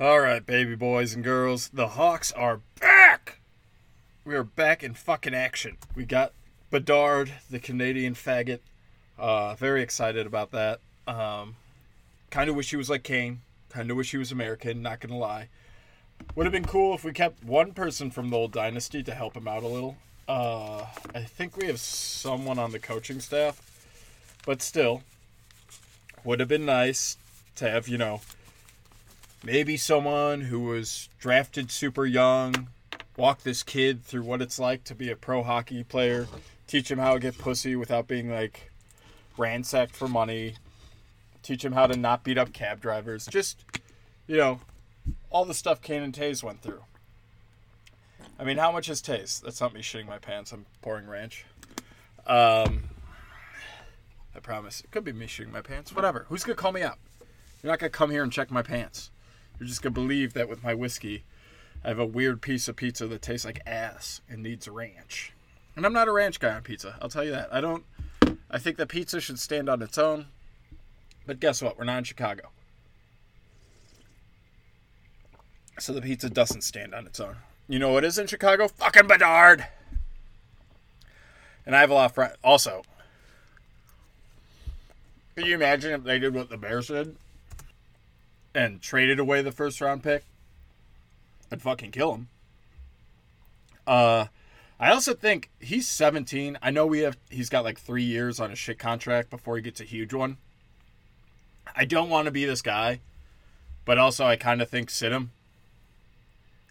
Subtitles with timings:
[0.00, 3.38] All right, baby boys and girls, the Hawks are back.
[4.24, 5.76] We are back in fucking action.
[5.94, 6.32] We got
[6.70, 8.60] Bedard, the Canadian faggot.
[9.18, 10.80] Uh, very excited about that.
[11.06, 11.56] Um,
[12.30, 13.42] kind of wish he was like Kane.
[13.68, 14.80] Kind of wish he was American.
[14.80, 15.48] Not gonna lie.
[16.34, 19.36] Would have been cool if we kept one person from the old dynasty to help
[19.36, 19.98] him out a little.
[20.26, 23.60] Uh, I think we have someone on the coaching staff,
[24.46, 25.02] but still,
[26.24, 27.18] would have been nice
[27.56, 28.22] to have you know
[29.42, 32.68] maybe someone who was drafted super young,
[33.16, 36.26] walk this kid through what it's like to be a pro hockey player,
[36.66, 38.70] teach him how to get pussy without being like
[39.36, 40.54] ransacked for money,
[41.42, 43.26] teach him how to not beat up cab drivers.
[43.26, 43.64] Just,
[44.26, 44.60] you know,
[45.30, 46.82] all the stuff Kane and Taze went through.
[48.38, 49.40] I mean, how much is Taze?
[49.40, 50.52] That's not me shitting my pants.
[50.52, 51.44] I'm pouring ranch.
[52.26, 52.84] Um,
[54.34, 54.80] I promise.
[54.80, 55.94] It could be me shitting my pants.
[55.94, 56.26] Whatever.
[56.28, 56.98] Who's going to call me out?
[57.62, 59.11] You're not going to come here and check my pants.
[59.62, 61.22] You're just to believe that with my whiskey,
[61.84, 65.34] I have a weird piece of pizza that tastes like ass and needs ranch.
[65.76, 66.96] And I'm not a ranch guy on pizza.
[67.00, 67.48] I'll tell you that.
[67.54, 67.84] I don't.
[68.50, 70.26] I think that pizza should stand on its own.
[71.28, 71.78] But guess what?
[71.78, 72.48] We're not in Chicago.
[75.78, 77.36] So the pizza doesn't stand on its own.
[77.68, 78.66] You know what is in Chicago?
[78.66, 79.64] Fucking Bedard.
[81.64, 82.34] And I have a lot of friends.
[82.42, 82.82] Also,
[85.36, 87.16] can you imagine if they did what the Bears did
[88.54, 90.24] and traded away the first round pick?
[91.50, 92.28] I'd fucking kill him.
[93.86, 94.26] Uh,
[94.80, 96.58] I also think he's 17.
[96.62, 99.62] I know we have he's got like three years on a shit contract before he
[99.62, 100.38] gets a huge one.
[101.76, 103.00] I don't want to be this guy,
[103.84, 105.30] but also I kind of think sit him.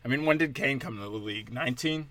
[0.04, 1.54] I mean, when did Kane come to the league?
[1.54, 2.10] 19?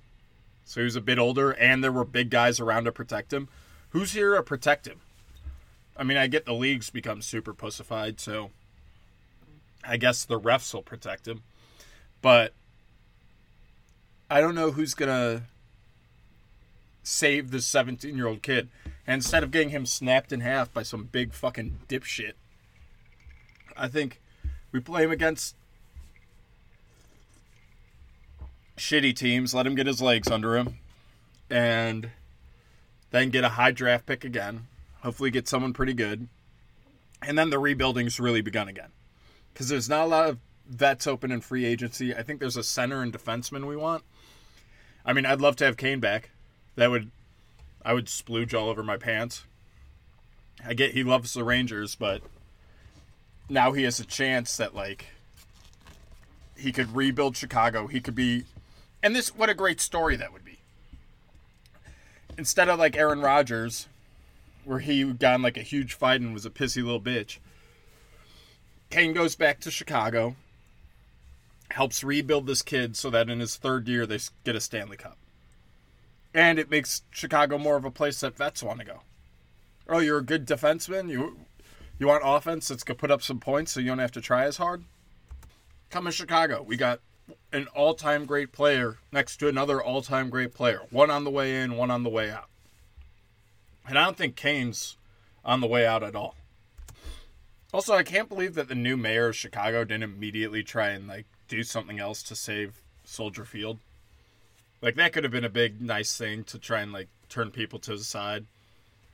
[0.64, 3.48] So he was a bit older, and there were big guys around to protect him.
[3.90, 5.00] Who's here to protect him?
[5.96, 8.52] I mean, I get the league's become super pussified, so
[9.84, 11.42] I guess the refs will protect him.
[12.22, 12.52] But
[14.30, 15.42] I don't know who's going to
[17.02, 18.68] save this 17 year old kid.
[19.06, 22.34] And instead of getting him snapped in half by some big fucking dipshit,
[23.76, 24.20] I think
[24.72, 25.56] we play him against
[28.76, 30.78] shitty teams, let him get his legs under him,
[31.50, 32.10] and
[33.10, 34.66] then get a high draft pick again.
[35.02, 36.28] Hopefully, get someone pretty good.
[37.22, 38.90] And then the rebuilding's really begun again.
[39.52, 40.38] Because there's not a lot of
[40.68, 42.14] vets open in free agency.
[42.14, 44.04] I think there's a center and defenseman we want.
[45.04, 46.30] I mean, I'd love to have Kane back.
[46.76, 47.10] That would,
[47.84, 49.44] I would splooge all over my pants.
[50.64, 52.22] I get he loves the Rangers, but
[53.48, 55.06] now he has a chance that like
[56.56, 57.86] he could rebuild Chicago.
[57.86, 58.44] He could be,
[59.02, 60.58] and this what a great story that would be.
[62.36, 63.88] Instead of like Aaron Rodgers,
[64.64, 67.38] where he got in like a huge fight and was a pissy little bitch.
[68.90, 70.34] Kane goes back to Chicago,
[71.70, 75.16] helps rebuild this kid so that in his third year they get a Stanley Cup.
[76.34, 79.00] And it makes Chicago more of a place that vets want to go.
[79.88, 81.08] Oh, you're a good defenseman?
[81.08, 81.38] You
[81.98, 84.20] you want offense that's going to put up some points so you don't have to
[84.20, 84.84] try as hard?
[85.90, 86.62] Come to Chicago.
[86.62, 87.00] We got
[87.52, 90.80] an all-time great player next to another all-time great player.
[90.90, 92.48] One on the way in, one on the way out.
[93.86, 94.96] And I don't think Kane's
[95.44, 96.36] on the way out at all.
[97.72, 101.26] Also, I can't believe that the new mayor of Chicago didn't immediately try and like
[101.48, 103.78] do something else to save Soldier Field.
[104.82, 107.78] Like that could have been a big nice thing to try and like turn people
[107.80, 108.46] to the side.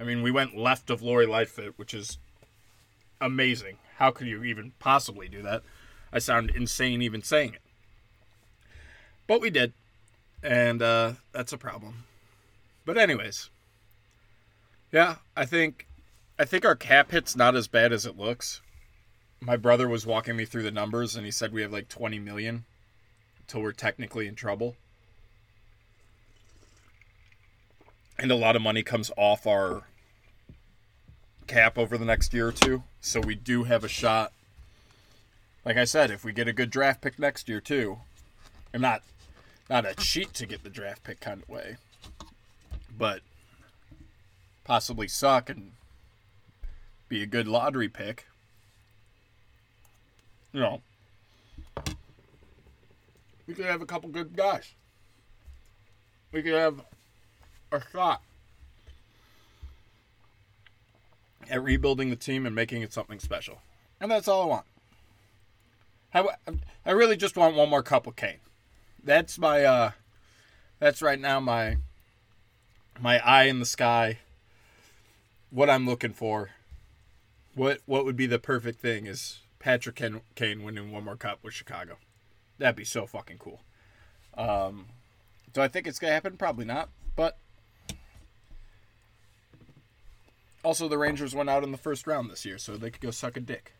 [0.01, 2.19] I mean, we went left of Lori Lightfoot, which is
[3.21, 3.79] amazing.
[3.97, 5.63] How could you even possibly do that?
[6.13, 7.63] I sound insane even saying it.
[9.27, 9.73] But we did.
[10.43, 12.05] And uh, that's a problem.
[12.85, 13.51] But anyways.
[14.93, 15.87] Yeah, I think
[16.39, 18.61] I think our cap hit's not as bad as it looks.
[19.41, 22.19] My brother was walking me through the numbers and he said we have like 20
[22.19, 22.65] million
[23.41, 24.77] until we're technically in trouble.
[28.19, 29.85] And a lot of money comes off our
[31.47, 32.83] cap over the next year or two.
[33.01, 34.33] So we do have a shot.
[35.65, 37.99] Like I said, if we get a good draft pick next year too,
[38.75, 39.03] I'm not
[39.71, 41.77] not a cheat to get the draft pick kind of way,
[42.97, 43.21] but
[44.65, 45.73] possibly suck and
[47.09, 48.27] be a good lottery pick.
[50.53, 50.81] You know,
[53.47, 54.75] we could have a couple good guys.
[56.33, 56.81] We could have
[57.73, 58.23] a shot
[61.51, 63.61] at rebuilding the team and making it something special.
[64.01, 64.65] And that's all I want.
[66.15, 66.27] I,
[66.85, 68.39] I really just want one more cup of Kane.
[69.03, 69.91] That's my uh
[70.79, 71.77] that's right now my
[73.01, 74.19] my eye in the sky.
[75.51, 76.51] What I'm looking for.
[77.57, 79.97] What what would be the perfect thing is Patrick
[80.35, 81.97] Kane winning one more cup with Chicago.
[82.59, 83.63] That'd be so fucking cool.
[84.37, 84.87] Um,
[85.55, 86.37] do I think it's gonna happen?
[86.37, 86.91] Probably not.
[87.17, 87.39] But
[90.63, 93.11] also, the Rangers went out in the first round this year, so they could go
[93.11, 93.73] suck a dick.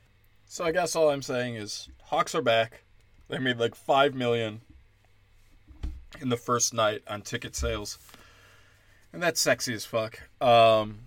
[0.47, 2.85] So I guess all I'm saying is Hawks are back.
[3.29, 4.63] They made like five million
[6.19, 7.99] in the first night on ticket sales,
[9.13, 10.23] and that's sexy as fuck.
[10.41, 11.01] Um,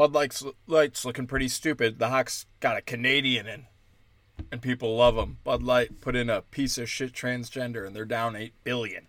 [0.00, 1.98] Bud Light's, Light's looking pretty stupid.
[1.98, 3.66] The Hawks got a Canadian in,
[4.50, 5.36] and people love them.
[5.44, 9.08] Bud Light put in a piece of shit transgender, and they're down eight billion.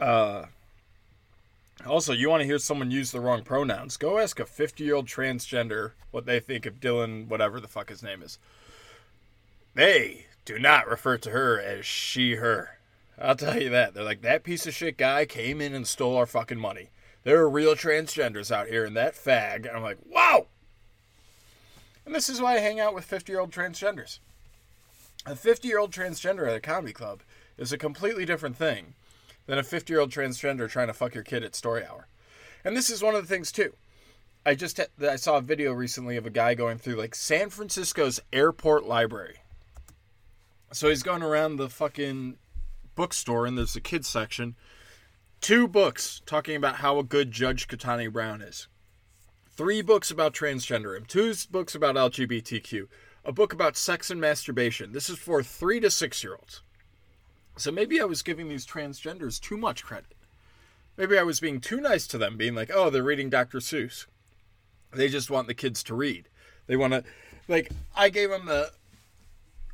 [0.00, 0.46] Uh,
[1.86, 3.98] also, you want to hear someone use the wrong pronouns?
[3.98, 7.90] Go ask a 50 year old transgender what they think of Dylan, whatever the fuck
[7.90, 8.38] his name is.
[9.74, 12.78] They do not refer to her as she, her.
[13.20, 13.92] I'll tell you that.
[13.92, 16.88] They're like, that piece of shit guy came in and stole our fucking money.
[17.24, 19.66] There are real transgenders out here, and that fag.
[19.66, 20.46] And I'm like, wow!
[22.06, 24.18] And this is why I hang out with 50 year old transgenders.
[25.26, 27.20] A 50 year old transgender at a comedy club
[27.58, 28.94] is a completely different thing
[29.46, 32.06] than a 50 year old transgender trying to fuck your kid at story hour.
[32.64, 33.74] And this is one of the things, too.
[34.44, 38.20] I just I saw a video recently of a guy going through like San Francisco's
[38.32, 39.36] airport library.
[40.72, 42.38] So he's going around the fucking
[42.94, 44.54] bookstore and there's a kids section.
[45.40, 48.68] Two books talking about how a good Judge Ketanji Brown is.
[49.48, 51.06] Three books about transgenderism.
[51.06, 52.88] Two books about LGBTQ.
[53.24, 54.92] A book about sex and masturbation.
[54.92, 56.62] This is for three to six year olds.
[57.56, 60.14] So maybe I was giving these transgenders too much credit.
[60.98, 63.58] Maybe I was being too nice to them, being like, oh, they're reading Dr.
[63.58, 64.06] Seuss.
[64.92, 66.28] They just want the kids to read.
[66.66, 67.04] They want to,
[67.48, 68.72] like, I gave them the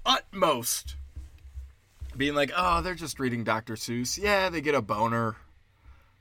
[0.04, 0.94] utmost,
[2.16, 3.74] being like, oh, they're just reading Dr.
[3.74, 4.16] Seuss.
[4.16, 5.36] Yeah, they get a boner,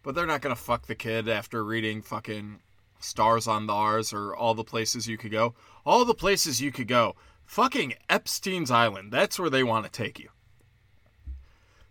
[0.05, 2.59] but they're not to fuck the kid after reading fucking
[2.99, 5.55] Stars on Mars or All the Places You Could Go.
[5.83, 7.15] All the places you could go.
[7.47, 9.11] Fucking Epstein's Island.
[9.11, 10.29] That's where they want to take you.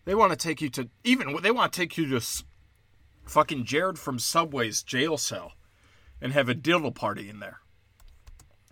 [0.04, 2.24] They want to take you to even they want to take you to
[3.24, 5.52] fucking Jared from Subway's jail cell
[6.20, 7.60] and have a diddle party in there.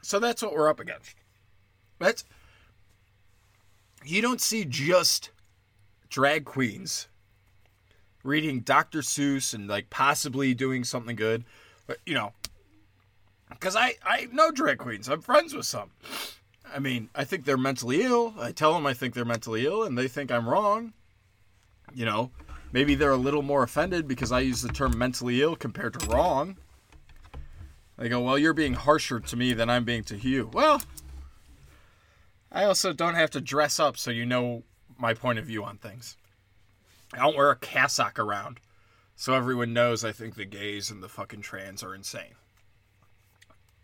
[0.03, 1.17] So that's what we're up against.
[1.99, 2.25] That's
[4.05, 5.31] you don't see just
[6.09, 7.09] drag queens
[8.23, 9.01] reading Dr.
[9.01, 11.45] Seuss and like possibly doing something good,
[11.87, 12.33] but you know,
[13.51, 15.09] because I I know drag queens.
[15.09, 15.91] I'm friends with some.
[16.75, 18.35] I mean, I think they're mentally ill.
[18.39, 20.95] I tell them I think they're mentally ill, and they think I'm wrong
[21.95, 22.31] you know,
[22.73, 26.07] maybe they're a little more offended because I use the term mentally ill compared to
[26.07, 26.57] wrong.
[27.99, 30.51] They go, well, you're being harsher to me than I'm being to you.
[30.53, 30.83] Well,
[32.51, 34.63] I also don't have to dress up so you know
[34.99, 36.17] my point of view on things.
[37.13, 38.61] I don't wear a cassock around
[39.23, 42.35] so everyone knows I think the gays and the fucking trans are insane.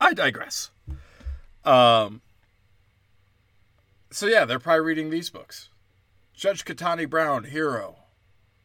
[0.01, 0.71] I digress.
[1.65, 2.23] Um,
[4.11, 5.69] so yeah, they're probably reading these books.
[6.35, 7.99] Judge Ketanji Brown, hero.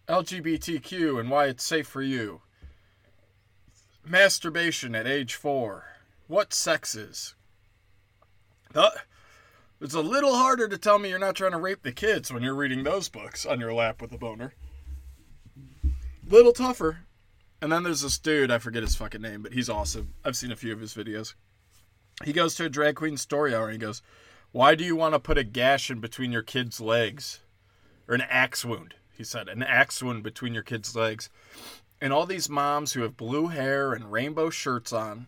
[0.07, 2.41] LGBTQ and why it's safe for you.
[4.03, 5.85] Masturbation at age four.
[6.27, 7.35] What sex is.
[8.73, 8.89] Uh,
[9.81, 12.43] it's a little harder to tell me you're not trying to rape the kids when
[12.43, 14.53] you're reading those books on your lap with a boner.
[16.27, 16.99] Little tougher.
[17.61, 20.13] And then there's this dude, I forget his fucking name, but he's awesome.
[20.23, 21.33] I've seen a few of his videos.
[22.23, 24.01] He goes to a drag queen story hour and he goes,
[24.51, 27.39] Why do you want to put a gash in between your kid's legs?
[28.07, 28.95] or an axe wound.
[29.11, 31.29] He said an axe wound between your kid's legs,
[32.01, 35.27] and all these moms who have blue hair and rainbow shirts on,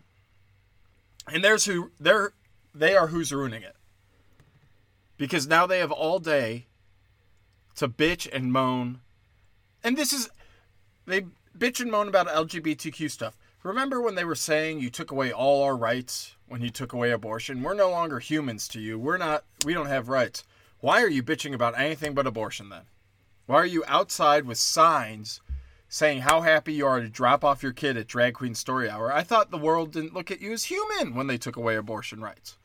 [1.32, 2.32] and there's who they're
[2.74, 3.76] they are who's ruining it
[5.16, 6.66] because now they have all day
[7.76, 9.00] to bitch and moan,
[9.82, 10.28] and this is
[11.06, 13.36] they bitch and moan about LGBTQ stuff.
[13.62, 17.10] Remember when they were saying you took away all our rights when you took away
[17.10, 17.62] abortion?
[17.62, 18.98] We're no longer humans to you.
[18.98, 19.44] We're not.
[19.64, 20.44] We don't have rights.
[20.80, 22.82] Why are you bitching about anything but abortion then?
[23.46, 25.40] Why are you outside with signs
[25.88, 29.12] saying how happy you are to drop off your kid at Drag Queen Story Hour?
[29.12, 32.20] I thought the world didn't look at you as human when they took away abortion
[32.20, 32.56] rights.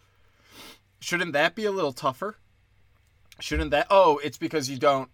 [1.02, 2.38] Shouldn't that be a little tougher?
[3.40, 3.88] Shouldn't that?
[3.90, 5.10] Oh, it's because you don't.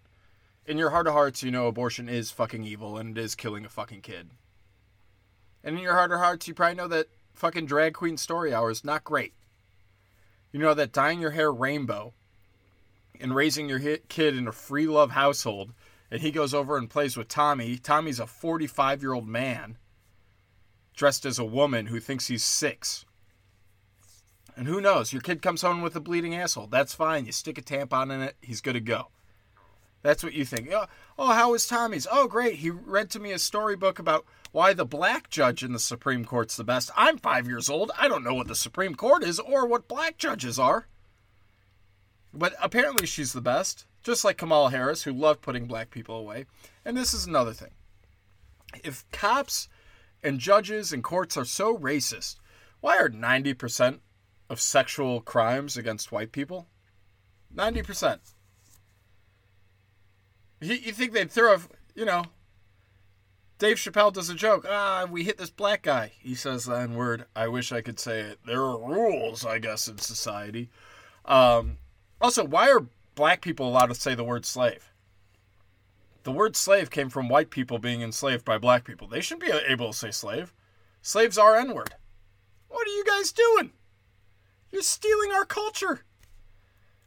[0.65, 3.63] In your heart of hearts, you know abortion is fucking evil and it is killing
[3.63, 4.31] a fucking kid.
[5.63, 8.69] And in your heart of hearts, you probably know that fucking Drag Queen Story Hour
[8.69, 9.33] is not great.
[10.51, 12.13] You know that dyeing your hair rainbow
[13.19, 15.73] and raising your kid in a free love household,
[16.11, 17.77] and he goes over and plays with Tommy.
[17.77, 19.77] Tommy's a 45 year old man
[20.93, 23.05] dressed as a woman who thinks he's six.
[24.57, 25.13] And who knows?
[25.13, 26.65] Your kid comes home with a bleeding asshole.
[26.65, 27.27] That's fine.
[27.27, 29.09] You stick a tampon in it, he's good to go.
[30.01, 30.71] That's what you think.
[31.17, 32.07] Oh, how was Tommy's?
[32.11, 32.55] Oh, great.
[32.55, 36.55] He read to me a storybook about why the black judge in the Supreme Court's
[36.55, 36.89] the best.
[36.95, 37.91] I'm five years old.
[37.99, 40.87] I don't know what the Supreme Court is or what black judges are.
[42.33, 46.45] But apparently she's the best, just like Kamala Harris, who loved putting black people away.
[46.83, 47.71] And this is another thing.
[48.83, 49.67] If cops
[50.23, 52.37] and judges and courts are so racist,
[52.79, 53.99] why are 90%
[54.49, 56.67] of sexual crimes against white people?
[57.55, 58.19] 90%.
[60.61, 61.59] You, you think they'd throw, a,
[61.95, 62.23] you know,
[63.59, 64.65] Dave Chappelle does a joke.
[64.69, 66.11] Ah, we hit this black guy.
[66.19, 67.25] He says the N word.
[67.35, 68.39] I wish I could say it.
[68.45, 70.69] There are rules, I guess, in society.
[71.25, 71.77] Um,
[72.21, 72.85] also, why are
[73.15, 74.91] black people allowed to say the word slave?
[76.23, 79.07] The word slave came from white people being enslaved by black people.
[79.07, 80.53] They shouldn't be able to say slave.
[81.01, 81.95] Slaves are N word.
[82.67, 83.71] What are you guys doing?
[84.71, 86.01] You're stealing our culture.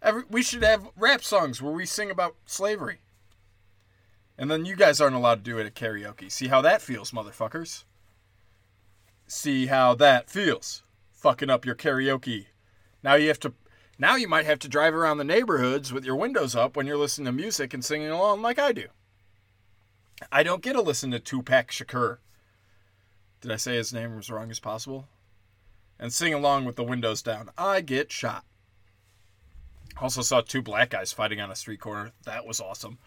[0.02, 3.00] Every, we should have rap songs where we sing about slavery.
[4.38, 6.32] And then you guys aren't allowed to do it at karaoke.
[6.32, 7.84] See how that feels, motherfuckers.
[9.26, 10.82] See how that feels.
[11.12, 12.46] Fucking up your karaoke.
[13.02, 13.52] Now you have to
[13.98, 16.96] now you might have to drive around the neighborhoods with your windows up when you're
[16.96, 18.86] listening to music and singing along like I do.
[20.32, 22.16] I don't get to listen to Tupac Shakur.
[23.42, 25.06] Did I say his name as wrong as possible?
[26.00, 27.50] And sing along with the windows down.
[27.56, 28.44] I get shot.
[30.00, 32.10] Also saw two black guys fighting on a street corner.
[32.24, 32.98] That was awesome.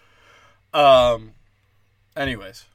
[0.74, 1.34] Um.
[2.16, 2.66] Anyways.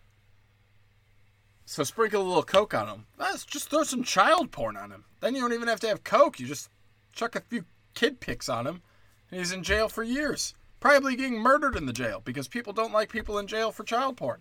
[1.64, 3.06] So sprinkle a little coke on him.
[3.16, 5.04] Let's just throw some child porn on him.
[5.20, 6.40] Then you don't even have to have coke.
[6.40, 6.68] You just
[7.12, 8.82] chuck a few kid pics on him,
[9.30, 10.54] and he's in jail for years.
[10.80, 14.16] Probably getting murdered in the jail because people don't like people in jail for child
[14.16, 14.40] porn.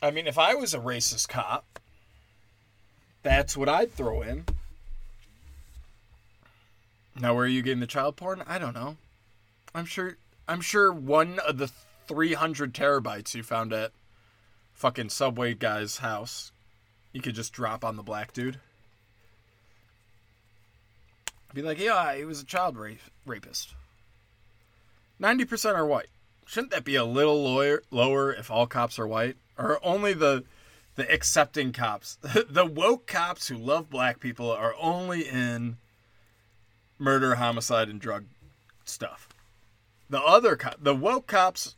[0.00, 1.78] I mean, if I was a racist cop,
[3.22, 4.44] that's what I'd throw in.
[7.18, 8.42] Now, where are you getting the child porn?
[8.46, 8.96] I don't know.
[9.74, 10.16] I'm sure.
[10.48, 11.70] I'm sure one of the
[12.06, 13.92] 300 terabytes you found at
[14.74, 16.50] fucking Subway guy's house,
[17.12, 18.58] you could just drop on the black dude.
[21.54, 23.74] Be like, yeah, he was a child rape, rapist.
[25.20, 26.08] 90% are white.
[26.46, 29.36] Shouldn't that be a little lower, lower if all cops are white?
[29.58, 30.44] Or only the
[30.94, 32.16] the accepting cops?
[32.22, 35.76] the woke cops who love black people are only in
[36.98, 38.24] murder, homicide, and drug
[38.84, 39.28] stuff.
[40.08, 41.74] The other co- the woke cops,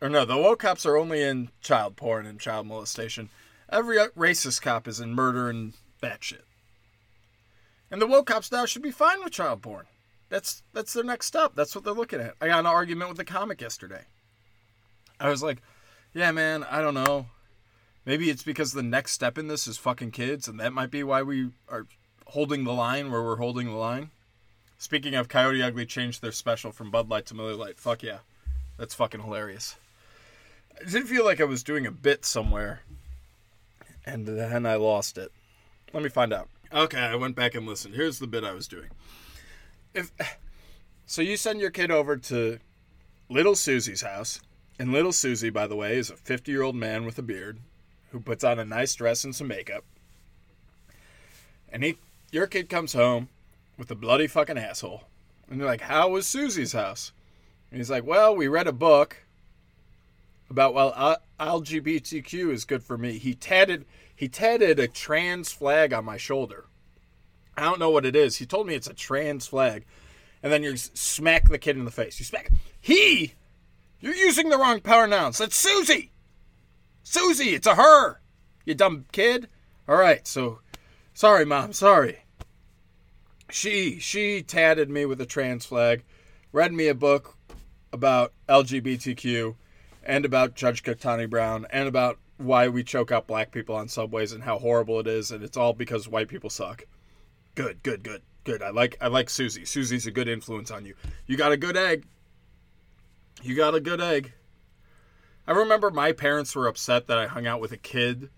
[0.00, 3.28] or no, the woke cops are only in child porn and child molestation.
[3.70, 6.44] Every racist cop is in murder and that shit.
[7.90, 9.86] And the woke cops now should be fine with child porn.
[10.28, 11.52] That's that's their next step.
[11.54, 12.34] That's what they're looking at.
[12.40, 14.04] I got an argument with a comic yesterday.
[15.18, 15.58] I was like,
[16.12, 17.26] "Yeah, man, I don't know.
[18.08, 21.02] Maybe it's because the next step in this is fucking kids, and that might be
[21.02, 21.86] why we are
[22.28, 24.08] holding the line where we're holding the line."
[24.78, 27.78] Speaking of, Coyote Ugly changed their special from Bud Light to Miller Lite.
[27.78, 28.20] Fuck yeah,
[28.78, 29.76] that's fucking hilarious.
[30.80, 32.80] I did feel like I was doing a bit somewhere,
[34.06, 35.30] and then I lost it.
[35.92, 36.48] Let me find out.
[36.72, 37.94] Okay, I went back and listened.
[37.94, 38.88] Here's the bit I was doing.
[39.92, 40.12] If
[41.04, 42.58] so, you send your kid over to
[43.28, 44.40] Little Susie's house,
[44.78, 47.58] and Little Susie, by the way, is a 50 year old man with a beard
[48.10, 49.84] who puts on a nice dress and some makeup.
[51.70, 51.98] And he,
[52.30, 53.28] your kid comes home
[53.76, 55.04] with a bloody fucking asshole,
[55.48, 57.12] and you're like, "How was Susie's house?"
[57.70, 59.24] And he's like, "Well, we read a book
[60.50, 63.84] about well, uh, LGBTQ is good for me." He tatted
[64.14, 66.64] he tatted a trans flag on my shoulder.
[67.56, 68.36] I don't know what it is.
[68.36, 69.84] He told me it's a trans flag.
[70.42, 72.18] And then you smack the kid in the face.
[72.18, 72.50] You smack.
[72.80, 73.34] He!
[74.00, 75.38] You're using the wrong pronouns.
[75.38, 76.12] That's Susie!
[77.10, 78.20] Susie, it's a her!
[78.66, 79.48] You dumb kid.
[79.88, 80.60] All right, so
[81.14, 82.18] sorry, mom, sorry.
[83.50, 86.04] She she tatted me with a trans flag,
[86.52, 87.34] read me a book
[87.94, 89.54] about LGBTQ
[90.04, 94.32] and about Judge Ketanji Brown and about why we choke out black people on subways
[94.32, 96.84] and how horrible it is, and it's all because white people suck.
[97.54, 98.60] Good, good, good, good.
[98.60, 99.64] I like I like Susie.
[99.64, 100.94] Susie's a good influence on you.
[101.26, 102.04] You got a good egg.
[103.42, 104.34] You got a good egg.
[105.48, 108.28] I remember my parents were upset that I hung out with a kid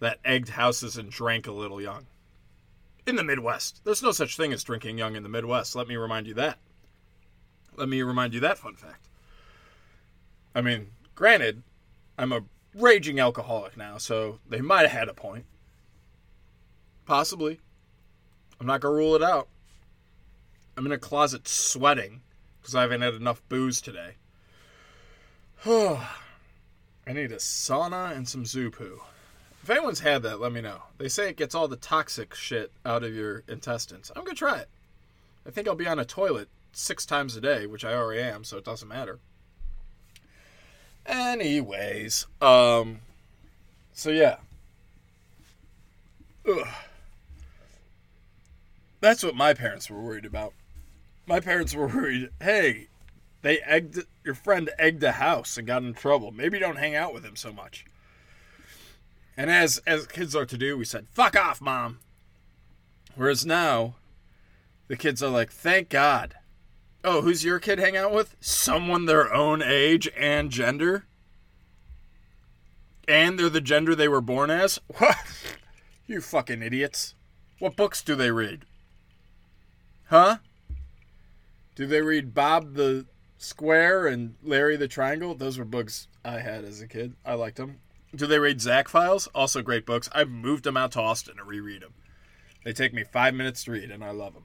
[0.00, 2.08] that egged houses and drank a little young.
[3.06, 3.82] In the Midwest.
[3.84, 5.76] There's no such thing as drinking young in the Midwest.
[5.76, 6.58] Let me remind you that.
[7.76, 9.06] Let me remind you that fun fact.
[10.52, 11.62] I mean, granted,
[12.18, 12.42] I'm a
[12.74, 15.44] raging alcoholic now, so they might have had a point.
[17.06, 17.60] Possibly.
[18.58, 19.46] I'm not going to rule it out.
[20.76, 22.22] I'm in a closet sweating
[22.60, 24.16] because I haven't had enough booze today.
[25.66, 29.02] I need a sauna and some zoo poo.
[29.62, 30.84] If anyone's had that, let me know.
[30.96, 34.10] They say it gets all the toxic shit out of your intestines.
[34.16, 34.68] I'm to try it.
[35.46, 38.42] I think I'll be on a toilet six times a day, which I already am,
[38.44, 39.18] so it doesn't matter.
[41.04, 43.00] Anyways, um,
[43.92, 44.36] so yeah.
[46.48, 46.66] Ugh.
[49.00, 50.54] That's what my parents were worried about.
[51.26, 52.30] my parents were worried.
[52.40, 52.88] Hey,
[53.42, 56.30] they egged your friend egged a house and got in trouble.
[56.30, 57.84] Maybe don't hang out with him so much.
[59.36, 62.00] And as as kids are to do, we said, "Fuck off, mom."
[63.14, 63.96] Whereas now,
[64.88, 66.36] the kids are like, "Thank God."
[67.02, 68.36] Oh, who's your kid hang out with?
[68.40, 71.06] Someone their own age and gender?
[73.08, 74.78] And they're the gender they were born as?
[74.98, 75.16] What?
[76.06, 77.14] You fucking idiots.
[77.58, 78.64] What books do they read?
[80.08, 80.38] Huh?
[81.76, 83.06] Do they read Bob the
[83.42, 85.34] Square and Larry the Triangle?
[85.34, 87.14] Those were books I had as a kid.
[87.24, 87.80] I liked them.
[88.14, 89.28] Do they read Zack Files?
[89.28, 90.10] Also great books.
[90.12, 91.94] I've moved them out to Austin to reread them.
[92.64, 94.42] They take me five minutes to read, and I love them.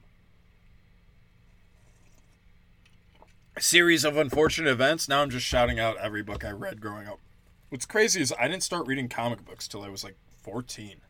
[3.54, 5.10] A series of unfortunate events.
[5.10, 7.20] Now I'm just shouting out every book I read growing up.
[7.68, 11.02] What's crazy is I didn't start reading comic books till I was like 14.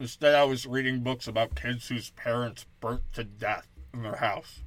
[0.00, 4.60] Instead, I was reading books about kids whose parents burnt to death in their house.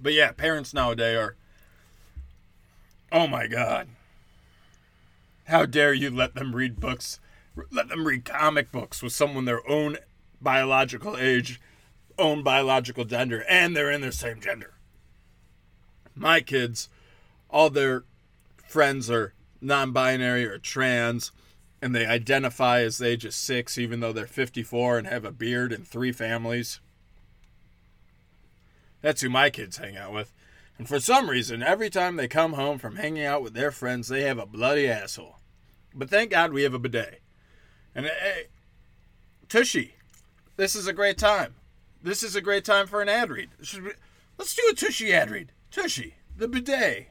[0.00, 1.36] But yeah, parents nowadays are.
[3.10, 3.88] Oh my god.
[5.46, 7.18] How dare you let them read books,
[7.70, 9.96] let them read comic books with someone their own
[10.42, 11.58] biological age,
[12.18, 14.74] own biological gender, and they're in their same gender.
[16.14, 16.90] My kids,
[17.48, 18.04] all their
[18.68, 21.32] friends are non binary or trans
[21.80, 25.30] and they identify as the age of six, even though they're 54 and have a
[25.30, 26.80] beard and three families.
[29.00, 30.32] That's who my kids hang out with.
[30.76, 34.08] And for some reason, every time they come home from hanging out with their friends,
[34.08, 35.36] they have a bloody asshole.
[35.94, 37.20] But thank God we have a bidet.
[37.94, 38.44] And hey,
[39.48, 39.94] Tushy,
[40.56, 41.54] this is a great time.
[42.02, 43.50] This is a great time for an ad read.
[43.58, 45.52] Let's do a Tushy ad read.
[45.70, 47.08] Tushy, the bidet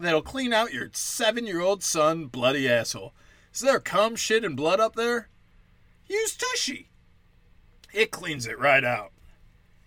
[0.00, 3.12] that'll clean out your seven year old son bloody asshole.
[3.54, 5.28] Is there cum, shit, and blood up there?
[6.08, 6.90] Use Tushy.
[7.92, 9.12] It cleans it right out.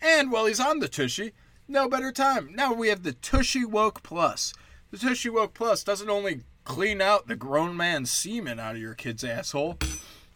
[0.01, 1.33] And while he's on the Tushy,
[1.67, 2.49] no better time.
[2.53, 4.53] Now we have the Tushy Woke Plus.
[4.91, 8.93] The Tushy Woke Plus doesn't only clean out the grown man's semen out of your
[8.93, 9.77] kid's asshole.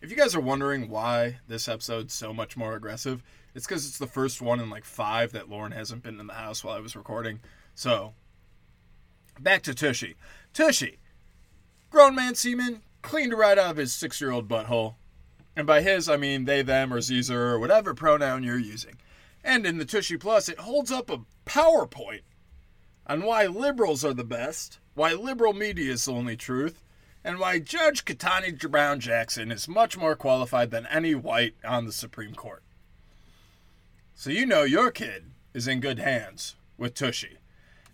[0.02, 3.24] If you guys are wondering why this episode's so much more aggressive,
[3.56, 6.34] it's because it's the first one in like five that Lauren hasn't been in the
[6.34, 7.40] house while I was recording.
[7.76, 8.14] So,
[9.40, 10.16] back to Tushy.
[10.54, 11.00] Tushy,
[11.90, 14.96] grown man semen, cleaned right out of his six year old butthole.
[15.56, 18.96] And by his, I mean they, them, or Caesar, or whatever pronoun you're using.
[19.44, 22.22] And in the Tushy Plus, it holds up a PowerPoint
[23.08, 26.84] on why liberals are the best, why liberal media is the only truth,
[27.24, 31.92] and why Judge Ketanji Brown Jackson is much more qualified than any white on the
[31.92, 32.64] Supreme Court.
[34.16, 37.38] So you know your kid is in good hands with Tushy.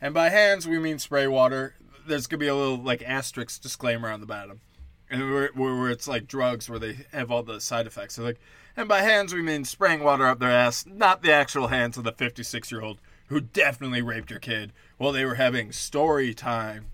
[0.01, 1.75] And by hands, we mean spray water.
[2.05, 4.61] There's going to be a little like asterisk disclaimer on the bottom
[5.09, 8.15] and where, where, it's like drugs where they have all the side effects.
[8.15, 8.39] So like,
[8.75, 12.03] and by hands we mean spraying water up their ass, not the actual hands of
[12.03, 16.87] the 56 year old who definitely raped your kid while they were having story time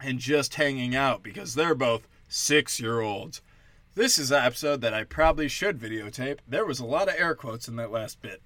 [0.00, 3.40] and just hanging out because they're both six year olds.
[3.94, 6.40] This is an episode that I probably should videotape.
[6.46, 8.42] There was a lot of air quotes in that last bit.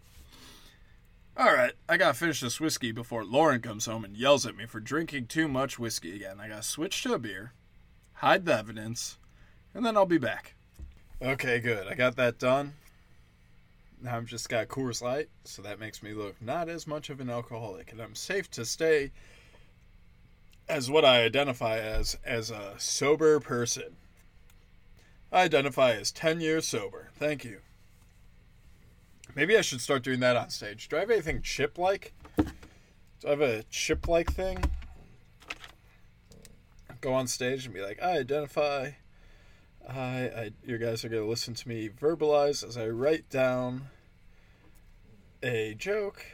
[1.39, 4.79] Alright, I gotta finish this whiskey before Lauren comes home and yells at me for
[4.79, 6.39] drinking too much whiskey again.
[6.39, 7.53] I gotta switch to a beer
[8.21, 9.17] hide the evidence,
[9.75, 10.55] and then I'll be back.
[11.23, 11.87] Okay, good.
[11.87, 12.75] I got that done.
[14.03, 17.21] Now I've just got Coors Light, so that makes me look not as much of
[17.21, 19.11] an alcoholic, and I'm safe to stay
[20.69, 23.97] as what I identify as as a sober person.
[25.33, 27.11] I identify as 10 years sober.
[27.15, 27.61] Thank you.
[29.35, 30.89] Maybe I should start doing that on stage.
[30.89, 32.13] Do I have anything chip like?
[32.37, 34.59] Do I have a chip like thing?
[37.01, 38.91] Go on stage and be like, I identify.
[39.89, 43.89] I, I you guys are gonna listen to me verbalize as I write down
[45.43, 46.25] a joke.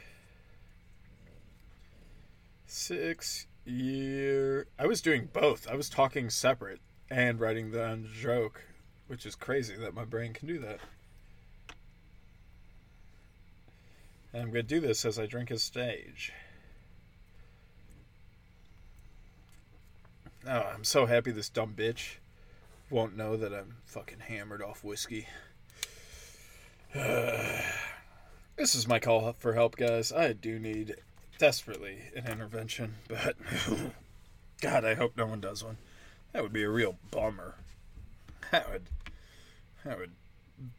[2.65, 4.67] Six year.
[4.77, 5.67] I was doing both.
[5.69, 8.63] I was talking separate and writing down joke,
[9.07, 10.79] which is crazy that my brain can do that.
[14.33, 16.33] And I'm gonna do this as I drink a stage.
[20.49, 22.17] Oh, I'm so happy this dumb bitch
[22.89, 25.27] won't know that I'm fucking hammered off whiskey.
[28.55, 30.11] This is my call for help, guys.
[30.11, 30.95] I do need
[31.37, 33.35] desperately an intervention, but
[34.61, 35.77] God, I hope no one does one.
[36.33, 37.53] That would be a real bummer.
[38.51, 38.89] That would
[39.85, 40.13] that would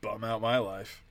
[0.00, 1.04] bum out my life.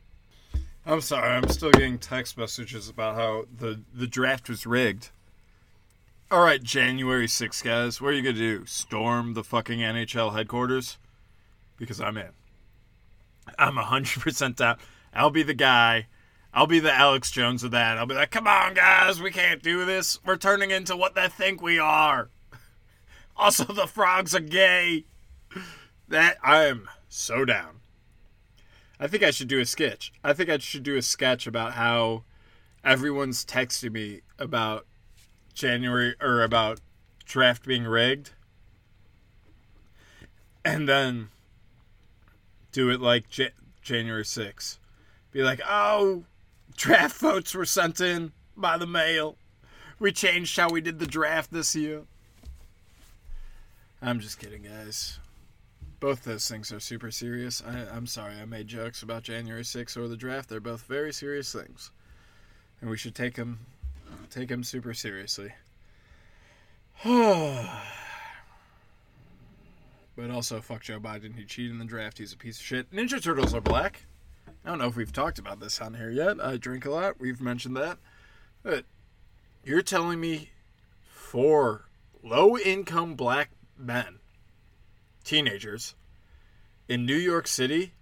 [0.86, 5.12] I'm sorry, I'm still getting text messages about how the the draft was rigged.
[6.30, 8.02] All right, January 6th, guys.
[8.02, 8.66] What are you going to do?
[8.66, 10.98] Storm the fucking NHL headquarters?
[11.78, 12.32] Because I'm in.
[13.58, 14.78] I'm 100% down.
[15.14, 16.08] I'll be the guy.
[16.54, 17.98] I'll be the Alex Jones of that.
[17.98, 20.20] I'll be like, come on, guys, we can't do this.
[20.26, 22.30] We're turning into what they think we are.
[23.40, 25.06] Also, the frogs are gay.
[26.08, 27.82] That I am so down.
[29.00, 30.12] I think I should do a sketch.
[30.24, 32.24] I think I should do a sketch about how
[32.84, 34.87] everyone's texting me about
[35.58, 36.80] January or about
[37.26, 38.32] draft being rigged.
[40.64, 41.30] And then
[42.72, 44.78] do it like J- January 6th.
[45.32, 46.26] Be like, oh,
[46.76, 49.36] draft votes were sent in by the mail.
[50.00, 52.04] We changed how we did the draft this year.
[54.00, 55.18] I'm just kidding, guys.
[56.00, 57.64] Both those things are super serious.
[57.66, 60.50] I, I'm sorry I made jokes about January 6th or the draft.
[60.50, 61.90] They're both very serious things,
[62.80, 63.58] and we should take them
[64.30, 65.54] take him super seriously.
[67.04, 67.70] but
[70.32, 71.36] also, fuck Joe Biden.
[71.36, 72.18] He cheated in the draft.
[72.18, 72.92] He's a piece of shit.
[72.92, 74.06] Ninja Turtles are black.
[74.66, 76.42] I don't know if we've talked about this on here yet.
[76.42, 77.20] I drink a lot.
[77.20, 78.00] We've mentioned that.
[78.64, 78.86] But
[79.64, 80.52] you're telling me
[81.10, 81.86] four
[82.24, 84.20] low income black men,
[85.24, 85.96] teenagers,
[86.88, 87.94] in New York City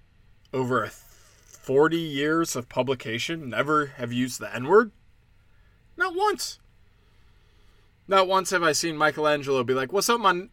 [0.53, 4.91] over a 40 years of publication never have used the N word?
[5.97, 6.59] Not once.
[8.07, 10.49] Not once have I seen Michelangelo be like, What's up, man?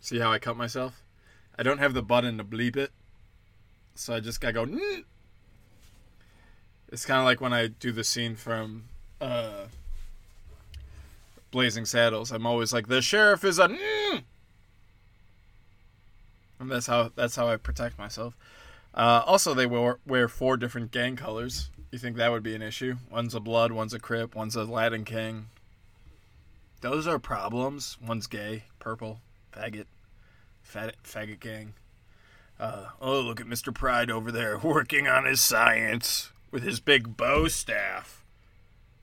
[0.00, 1.02] See how I cut myself?
[1.58, 2.92] I don't have the button to bleep it.
[3.94, 4.78] So I just gotta go.
[6.90, 8.84] It's kind of like when I do the scene from
[9.20, 9.66] uh,
[11.50, 12.30] Blazing Saddles.
[12.30, 13.64] I'm always like, the sheriff is a.
[16.60, 18.36] And that's how that's how I protect myself.
[18.94, 21.70] Uh, also, they wear, wear four different gang colors.
[21.90, 22.96] You think that would be an issue?
[23.10, 25.46] One's a blood, one's a crip, one's a Latin king.
[26.80, 27.96] Those are problems.
[28.04, 29.20] One's gay, purple,
[29.52, 29.86] faggot,
[30.62, 31.74] fat, faggot gang.
[32.60, 33.74] Uh, oh, look at Mr.
[33.74, 38.24] Pride over there working on his science with his big bow staff.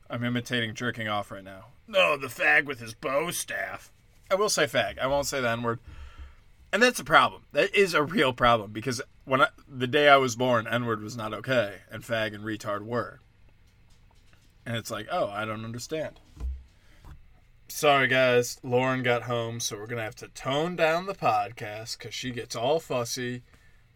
[0.09, 1.65] I'm imitating jerking off right now.
[1.87, 3.91] No, the fag with his bow staff.
[4.29, 4.99] I will say fag.
[4.99, 5.79] I won't say the N word.
[6.71, 7.43] And that's a problem.
[7.51, 11.01] That is a real problem because when I, the day I was born, N word
[11.01, 13.19] was not okay, and fag and retard were.
[14.65, 16.19] And it's like, oh, I don't understand.
[17.67, 18.59] Sorry, guys.
[18.63, 22.31] Lauren got home, so we're going to have to tone down the podcast because she
[22.31, 23.43] gets all fussy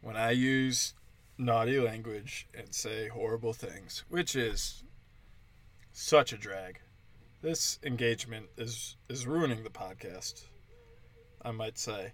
[0.02, 0.94] when I use
[1.38, 4.84] naughty language and say horrible things, which is
[5.92, 6.80] such a drag.
[7.42, 10.44] This engagement is is ruining the podcast.
[11.42, 12.12] I might say,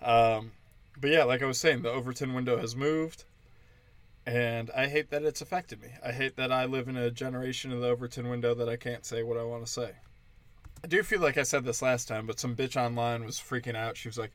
[0.00, 0.52] um,
[1.00, 3.24] but yeah, like I was saying, the Overton window has moved,
[4.26, 5.88] and I hate that it's affected me.
[6.04, 9.04] I hate that I live in a generation of the Overton window that I can't
[9.04, 9.92] say what I want to say.
[10.82, 13.76] I do feel like I said this last time, but some bitch online was freaking
[13.76, 13.96] out.
[13.96, 14.32] She was like,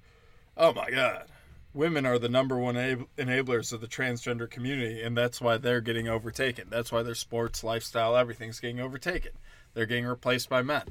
[0.58, 1.28] "Oh my god,
[1.73, 6.08] women are the number one enablers of the transgender community, and that's why they're getting
[6.08, 6.67] overtaken.
[6.69, 9.32] That's why their sports, lifestyle, everything's getting overtaken.
[9.73, 10.84] They're getting replaced by men."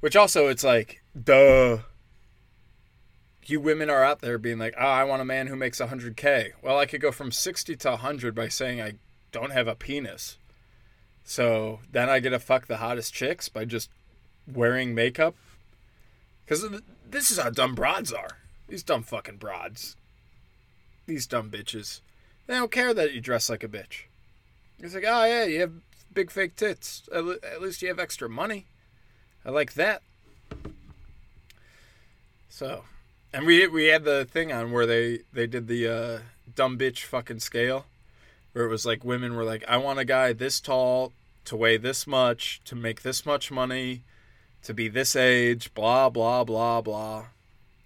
[0.00, 1.78] Which also, it's like, duh.
[3.48, 6.52] You women are out there being like, "Oh, I want a man who makes 100k."
[6.62, 8.94] Well, I could go from 60 to 100 by saying I
[9.32, 10.36] don't have a penis.
[11.24, 13.90] So then I get to fuck the hottest chicks by just
[14.50, 15.34] wearing makeup.
[16.44, 16.64] Because
[17.08, 18.38] this is how dumb broads are.
[18.68, 19.96] These dumb fucking broads.
[21.06, 22.00] These dumb bitches.
[22.46, 24.04] They don't care that you dress like a bitch.
[24.78, 25.72] It's like, oh yeah, you have
[26.12, 27.08] big fake tits.
[27.14, 28.66] At, le- at least you have extra money.
[29.44, 30.02] I like that.
[32.48, 32.84] So,
[33.32, 36.18] and we we had the thing on where they they did the uh,
[36.54, 37.86] dumb bitch fucking scale,
[38.52, 41.12] where it was like women were like, I want a guy this tall,
[41.44, 44.02] to weigh this much, to make this much money,
[44.62, 47.26] to be this age, blah, blah, blah, blah.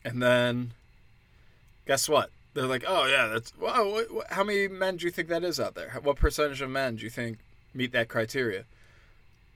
[0.04, 0.72] And then,
[1.86, 2.30] guess what?
[2.54, 5.44] They're like, oh, yeah, that's, wow, what, what, how many men do you think that
[5.44, 6.00] is out there?
[6.02, 7.38] What percentage of men do you think
[7.72, 8.64] meet that criteria?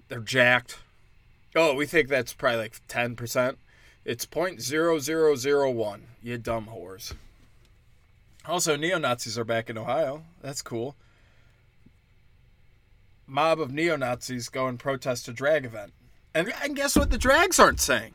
[0.09, 0.79] They're jacked.
[1.57, 3.57] Oh, we think that's probably like 10%.
[4.07, 6.01] It's 0.0001.
[6.23, 7.13] You dumb whores.
[8.47, 10.23] Also, neo Nazis are back in Ohio.
[10.41, 10.97] That's cool
[13.27, 15.93] mob of neo Nazis go and protest a drag event.
[16.35, 18.15] And, and guess what the drags aren't saying?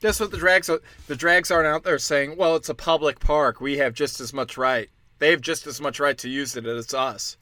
[0.00, 3.18] Guess what the drags are, the drags aren't out there saying, well, it's a public
[3.20, 3.60] park.
[3.60, 4.90] We have just as much right.
[5.18, 7.38] They have just as much right to use it as us.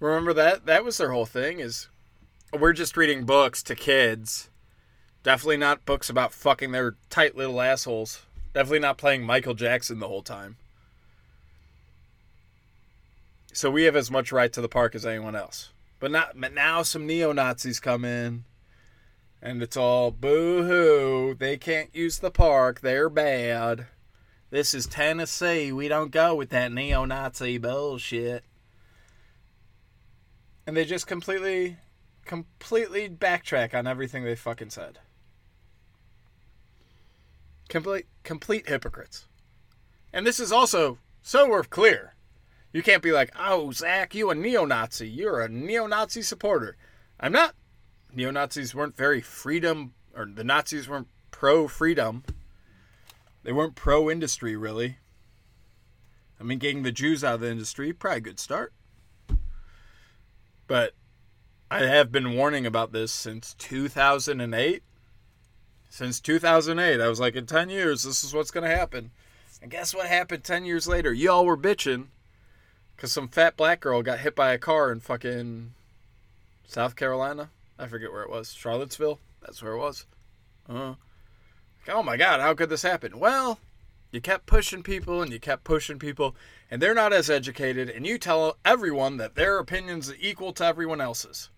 [0.00, 0.66] Remember that?
[0.66, 1.88] That was their whole thing is
[2.58, 4.48] we're just reading books to kids.
[5.22, 8.22] Definitely not books about fucking their tight little assholes.
[8.54, 10.56] Definitely not playing Michael Jackson the whole time.
[13.52, 15.70] So we have as much right to the park as anyone else.
[16.00, 18.44] But not but now some neo Nazis come in
[19.42, 21.34] and it's all boo hoo.
[21.34, 22.80] They can't use the park.
[22.80, 23.86] They're bad.
[24.50, 25.72] This is Tennessee.
[25.72, 28.44] We don't go with that neo Nazi bullshit.
[30.66, 31.78] And they just completely,
[32.24, 34.98] completely backtrack on everything they fucking said.
[37.68, 39.26] Complete, complete hypocrites.
[40.12, 42.14] And this is also so we're clear.
[42.72, 45.08] You can't be like, oh, Zach, you a neo Nazi.
[45.08, 46.76] You're a neo Nazi supporter.
[47.20, 47.54] I'm not.
[48.14, 52.24] Neo Nazis weren't very freedom, or the Nazis weren't pro freedom.
[53.42, 54.98] They weren't pro industry, really.
[56.40, 58.72] I mean, getting the Jews out of the industry, probably a good start.
[60.66, 60.94] But
[61.70, 64.82] I have been warning about this since 2008.
[65.90, 69.10] Since 2008, I was like, in 10 years, this is what's going to happen.
[69.60, 71.12] And guess what happened 10 years later?
[71.12, 72.06] Y'all were bitching
[72.94, 75.72] because some fat black girl got hit by a car in fucking
[76.66, 77.50] South Carolina.
[77.78, 78.52] I forget where it was.
[78.52, 79.18] Charlottesville?
[79.40, 80.04] That's where it was.
[80.68, 80.94] Uh,
[81.88, 83.18] oh my God, how could this happen?
[83.18, 83.58] Well,
[84.10, 86.34] you kept pushing people and you kept pushing people,
[86.70, 91.00] and they're not as educated, and you tell everyone that their opinion's equal to everyone
[91.00, 91.50] else's.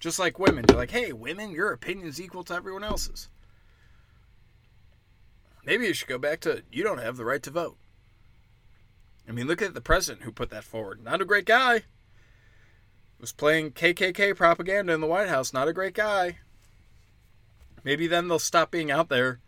[0.00, 0.64] Just like women.
[0.68, 3.28] You're like, hey, women, your opinion's equal to everyone else's.
[5.64, 7.76] Maybe you should go back to you don't have the right to vote.
[9.28, 11.02] I mean, look at the president who put that forward.
[11.02, 11.84] Not a great guy.
[13.18, 15.52] Was playing KKK propaganda in the White House.
[15.52, 16.38] Not a great guy.
[17.82, 19.40] Maybe then they'll stop being out there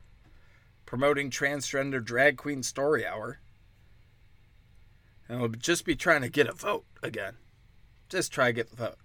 [0.87, 3.40] promoting transgender drag queen story hour.
[5.29, 7.35] And they'll just be trying to get a vote again.
[8.09, 8.98] Just try to get the vote.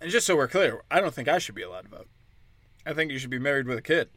[0.00, 2.08] And just so we're clear, I don't think I should be allowed to vote.
[2.86, 4.08] I think you should be married with a kid.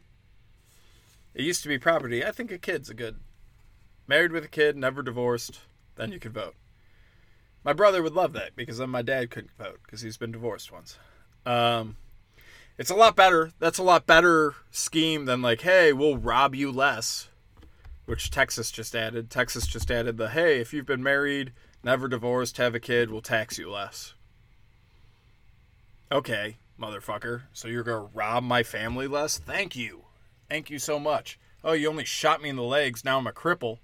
[1.34, 2.24] It used to be property.
[2.24, 3.18] I think a kid's a good.
[4.08, 5.62] Married with a kid, never divorced,
[5.96, 6.56] then you could vote.
[7.64, 10.72] My brother would love that because then my dad couldn't vote because he's been divorced
[10.72, 10.98] once.
[11.46, 11.96] Um,
[12.78, 13.52] it's a lot better.
[13.60, 17.30] That's a lot better scheme than like, hey, we'll rob you less,
[18.06, 19.30] which Texas just added.
[19.30, 23.22] Texas just added the hey, if you've been married, never divorced, have a kid, we'll
[23.22, 24.14] tax you less.
[26.12, 27.44] Okay, motherfucker.
[27.54, 29.38] So you're gonna rob my family less?
[29.38, 30.03] Thank you.
[30.54, 31.40] Thank you so much.
[31.64, 33.04] Oh, you only shot me in the legs.
[33.04, 33.80] Now I'm a cripple.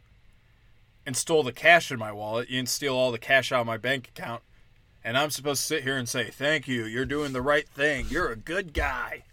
[1.04, 2.48] And stole the cash in my wallet.
[2.48, 4.44] You didn't steal all the cash out of my bank account.
[5.04, 6.86] And I'm supposed to sit here and say, Thank you.
[6.86, 8.06] You're doing the right thing.
[8.12, 9.24] You're a good guy.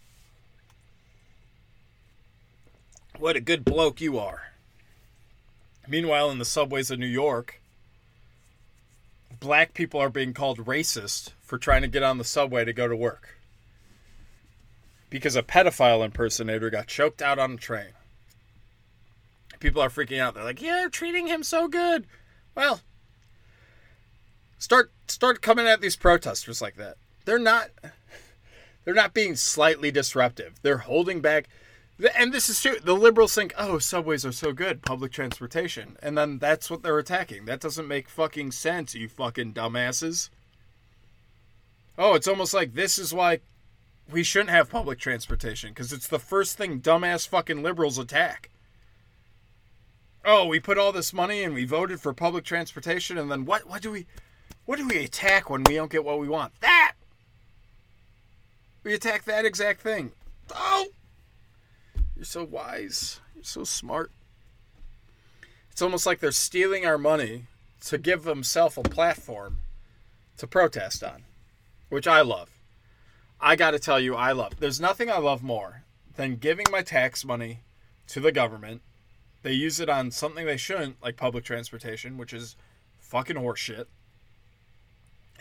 [3.19, 4.53] What a good bloke you are.
[5.87, 7.61] Meanwhile, in the subways of New York,
[9.39, 12.87] black people are being called racist for trying to get on the subway to go
[12.87, 13.36] to work
[15.09, 17.91] because a pedophile impersonator got choked out on a train.
[19.59, 20.35] People are freaking out.
[20.35, 22.05] They're like, "Yeah, they're treating him so good."
[22.55, 22.81] Well,
[24.59, 26.97] start start coming at these protesters like that.
[27.25, 27.69] They're not
[28.83, 30.59] they're not being slightly disruptive.
[30.61, 31.47] They're holding back
[32.15, 32.77] and this is true.
[32.79, 36.99] The liberals think, "Oh, subways are so good, public transportation." And then that's what they're
[36.99, 37.45] attacking.
[37.45, 40.29] That doesn't make fucking sense, you fucking dumbasses.
[41.97, 43.39] Oh, it's almost like this is why
[44.11, 48.49] we shouldn't have public transportation because it's the first thing dumbass fucking liberals attack.
[50.23, 53.67] Oh, we put all this money and we voted for public transportation, and then what?
[53.67, 54.05] What do we?
[54.65, 56.53] What do we attack when we don't get what we want?
[56.59, 56.93] That.
[58.83, 60.11] We attack that exact thing.
[60.53, 60.87] Oh,
[62.15, 63.19] you're so wise.
[63.35, 64.11] You're so smart.
[65.71, 67.43] It's almost like they're stealing our money
[67.85, 69.59] to give themselves a platform
[70.37, 71.23] to protest on,
[71.89, 72.56] which I love.
[73.39, 74.59] I got to tell you, I love.
[74.59, 75.83] There's nothing I love more
[76.15, 77.61] than giving my tax money
[78.07, 78.81] to the government.
[79.43, 82.55] They use it on something they shouldn't, like public transportation, which is
[82.99, 83.85] fucking horseshit.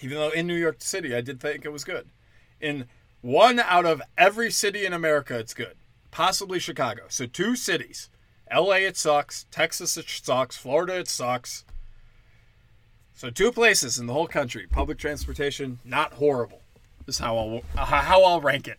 [0.02, 2.09] Even though in New York City, I did think it was good.
[2.61, 2.87] In
[3.22, 5.76] one out of every city in America, it's good.
[6.11, 7.04] Possibly Chicago.
[7.09, 8.11] So two cities.
[8.54, 9.46] LA, it sucks.
[9.50, 10.56] Texas, it sucks.
[10.56, 11.64] Florida, it sucks.
[13.14, 14.66] So two places in the whole country.
[14.70, 16.61] Public transportation, not horrible
[17.07, 18.79] is how I'll how I'll rank it.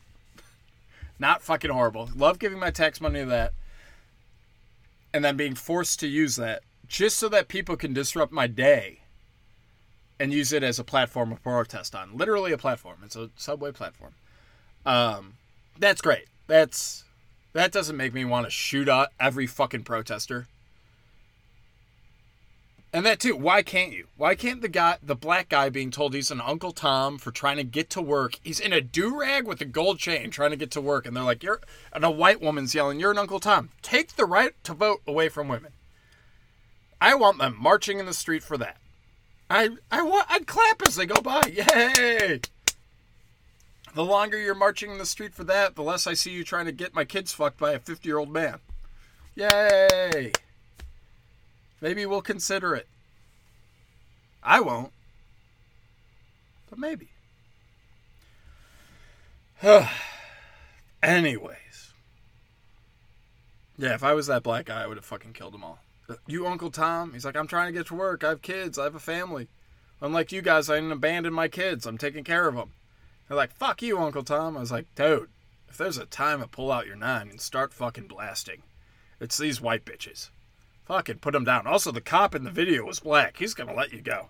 [1.20, 2.10] Not fucking horrible.
[2.16, 3.54] Love giving my tax money to that,
[5.13, 9.00] and then being forced to use that just so that people can disrupt my day
[10.20, 12.18] and use it as a platform of protest on.
[12.18, 12.98] Literally a platform.
[13.04, 14.13] It's a subway platform.
[14.86, 15.34] Um,
[15.78, 16.26] that's great.
[16.48, 17.04] That's
[17.54, 20.48] that doesn't make me want to shoot out every fucking protester.
[22.97, 24.07] And that too, why can't you?
[24.17, 27.57] Why can't the guy, the black guy being told he's an Uncle Tom for trying
[27.57, 30.57] to get to work, he's in a do rag with a gold chain trying to
[30.57, 31.62] get to work, and they're like, you're,
[31.93, 33.69] and a white woman's yelling, you're an Uncle Tom.
[33.83, 35.73] Take the right to vote away from women.
[36.99, 38.77] I want them marching in the street for that.
[39.47, 41.43] I, I want, I'd clap as they go by.
[41.53, 42.41] Yay!
[43.93, 46.65] The longer you're marching in the street for that, the less I see you trying
[46.65, 48.57] to get my kids fucked by a 50 year old man.
[49.36, 50.31] Yay!
[51.82, 52.88] Maybe we'll consider it.
[54.44, 54.92] I won't.
[56.70, 57.10] But maybe.
[61.04, 61.94] Anyways.
[63.78, 65.80] Yeah, if I was that black guy, I would have fucking killed them all.
[66.26, 67.13] You, Uncle Tom?
[67.13, 68.24] He's like, I'm trying to get to work.
[68.24, 68.80] I have kids.
[68.80, 69.50] I have a family.
[70.02, 71.86] Unlike you guys, I didn't abandon my kids.
[71.86, 72.72] I'm taking care of them.
[73.28, 74.56] They're like, fuck you, Uncle Tom.
[74.56, 75.30] I was like, dude,
[75.68, 78.63] if there's a time to pull out your nine and start fucking blasting,
[79.20, 80.30] it's these white bitches.
[80.88, 81.67] Fucking put him down.
[81.67, 83.38] Also, the cop in the video was black.
[83.38, 84.30] He's gonna let you go.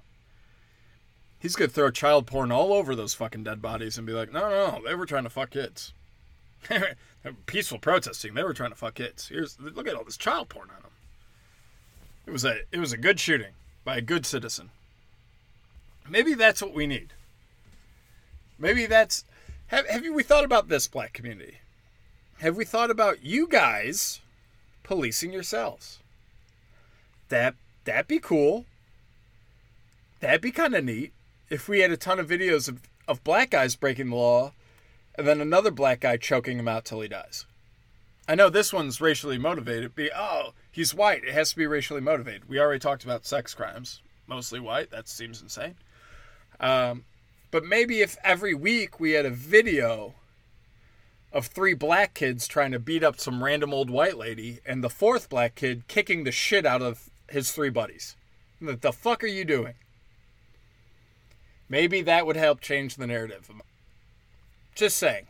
[1.37, 4.49] He's gonna throw child porn all over those fucking dead bodies and be like, no,
[4.49, 5.93] no, they were trying to fuck kids.
[7.45, 8.33] Peaceful protesting.
[8.33, 9.27] They were trying to fuck kids.
[9.27, 10.91] Here's look at all this child porn on them.
[12.25, 14.71] It was a it was a good shooting by a good citizen.
[16.09, 17.13] Maybe that's what we need.
[18.57, 19.25] Maybe that's
[19.67, 21.59] have have you we thought about this black community?
[22.39, 24.21] Have we thought about you guys
[24.81, 25.99] policing yourselves?
[27.29, 28.65] That that'd be cool.
[30.19, 31.13] That'd be kind of neat
[31.49, 34.51] if we had a ton of videos of, of black guys breaking the law
[35.15, 37.45] and then another black guy choking him out till he dies.
[38.27, 39.95] I know this one's racially motivated.
[39.95, 41.23] Be oh, he's white.
[41.23, 42.49] It has to be racially motivated.
[42.49, 44.91] We already talked about sex crimes, mostly white.
[44.91, 45.75] That seems insane.
[46.59, 47.05] Um,
[47.51, 50.15] but maybe if every week we had a video
[51.31, 54.89] of three black kids trying to beat up some random old white lady, and the
[54.89, 58.15] fourth black kid kicking the shit out of his three buddies.
[58.59, 59.75] What the fuck are you doing?
[61.69, 63.51] Maybe that would help change the narrative.
[64.73, 65.27] Just saying.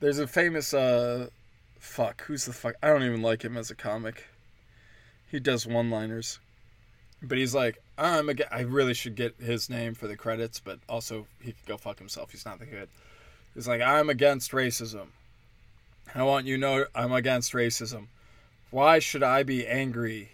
[0.00, 1.28] There's a famous uh
[1.78, 2.74] fuck, who's the fuck?
[2.82, 4.26] I don't even like him as a comic.
[5.30, 6.38] He does one-liners.
[7.22, 10.78] But he's like, I'm a, I really should get his name for the credits, but
[10.88, 12.32] also he could go fuck himself.
[12.32, 12.88] He's not that good.
[13.54, 15.08] He's like, I'm against racism.
[16.14, 18.06] I want you to know I'm against racism.
[18.70, 20.30] Why should I be angry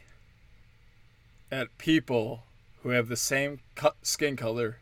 [1.51, 2.43] at people
[2.83, 3.61] who have the same
[4.03, 4.79] skin color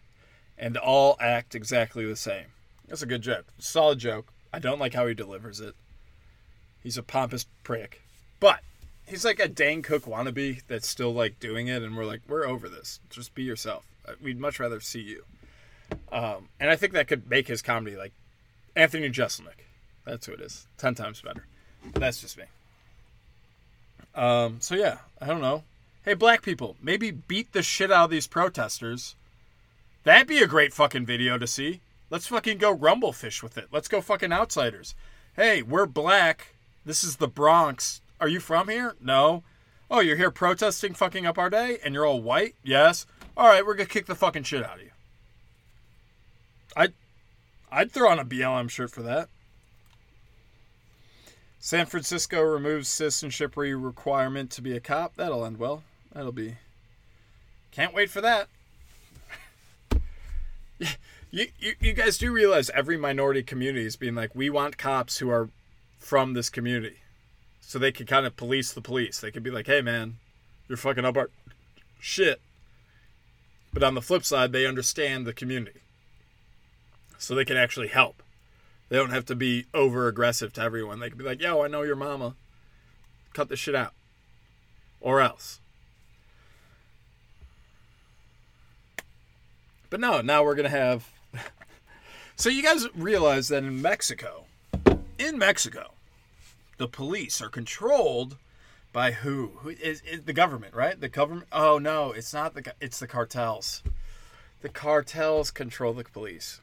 [0.58, 2.46] and all act exactly the same?
[2.88, 3.46] That's a good joke.
[3.58, 4.32] Solid joke.
[4.52, 5.74] I don't like how he delivers it.
[6.82, 8.02] He's a pompous prick.
[8.40, 8.60] But
[9.06, 12.46] he's like a Dane Cook wannabe that's still like doing it, and we're like, we're
[12.46, 12.98] over this.
[13.08, 13.84] Just be yourself.
[14.06, 15.24] Uh, we'd much rather see you.
[16.10, 18.12] Um, and I think that could make his comedy like
[18.74, 19.64] Anthony Jeselnik.
[20.04, 20.66] That's who it is.
[20.76, 21.46] Ten times better.
[21.94, 22.44] That's just me.
[24.14, 25.64] Um, so yeah, I don't know.
[26.04, 29.14] Hey, black people, maybe beat the shit out of these protesters.
[30.04, 31.80] That'd be a great fucking video to see.
[32.10, 33.68] Let's fucking go rumble fish with it.
[33.72, 34.94] Let's go fucking outsiders.
[35.34, 36.54] Hey, we're black.
[36.84, 38.02] This is the Bronx.
[38.20, 38.94] Are you from here?
[39.00, 39.42] No.
[39.90, 42.54] Oh, you're here protesting fucking up our day and you're all white?
[42.62, 43.06] Yes.
[43.36, 44.90] All right, we're to kick the fucking shit out of you.
[46.76, 46.92] I'd,
[47.72, 49.28] I'd throw on a BLM shirt for that.
[51.64, 55.16] San Francisco removes citizenship requirement to be a cop.
[55.16, 55.82] That'll end well.
[56.12, 56.56] That'll be.
[57.70, 58.48] Can't wait for that.
[61.30, 65.20] you, you, you guys do realize every minority community is being like, we want cops
[65.20, 65.48] who are
[65.96, 66.98] from this community
[67.62, 69.18] so they can kind of police the police.
[69.18, 70.16] They could be like, "Hey, man,
[70.68, 71.30] you're fucking up our
[71.98, 72.42] shit."
[73.72, 75.80] But on the flip side, they understand the community,
[77.16, 78.22] so they can actually help.
[78.94, 81.00] They don't have to be over aggressive to everyone.
[81.00, 82.36] They can be like, "Yo, I know your mama.
[83.32, 83.92] Cut the shit out,"
[85.00, 85.58] or else.
[89.90, 91.08] But no, now we're gonna have.
[92.36, 94.44] so you guys realize that in Mexico,
[95.18, 95.94] in Mexico,
[96.78, 98.36] the police are controlled
[98.92, 99.54] by who?
[99.62, 101.00] Who is, is the government, right?
[101.00, 101.48] The government.
[101.50, 102.72] Oh no, it's not the.
[102.80, 103.82] It's the cartels.
[104.62, 106.60] The cartels control the police.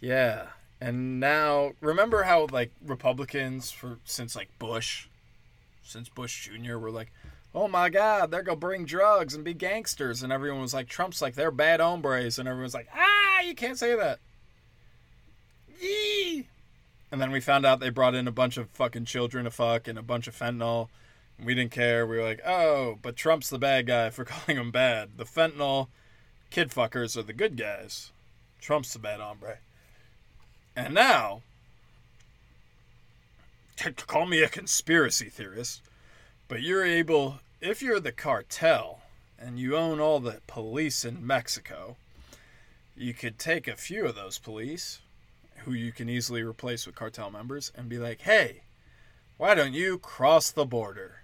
[0.00, 0.46] Yeah,
[0.80, 5.08] and now remember how like Republicans for since like Bush,
[5.82, 6.78] since Bush Jr.
[6.78, 7.10] were like,
[7.54, 11.20] oh my God, they're gonna bring drugs and be gangsters, and everyone was like, Trump's
[11.20, 14.20] like they're bad hombres, and everyone's like, ah, you can't say that.
[15.80, 16.46] Yee.
[17.10, 19.88] And then we found out they brought in a bunch of fucking children to fuck
[19.88, 20.88] and a bunch of fentanyl.
[21.38, 22.06] And we didn't care.
[22.06, 25.16] We were like, oh, but Trump's the bad guy for calling him bad.
[25.16, 25.88] The fentanyl
[26.50, 28.12] kid fuckers are the good guys.
[28.60, 29.58] Trump's the bad hombre.
[30.78, 31.42] And now,
[34.06, 35.82] call me a conspiracy theorist,
[36.46, 39.00] but you're able, if you're the cartel
[39.40, 41.96] and you own all the police in Mexico,
[42.96, 45.00] you could take a few of those police
[45.64, 48.60] who you can easily replace with cartel members and be like, hey,
[49.36, 51.22] why don't you cross the border?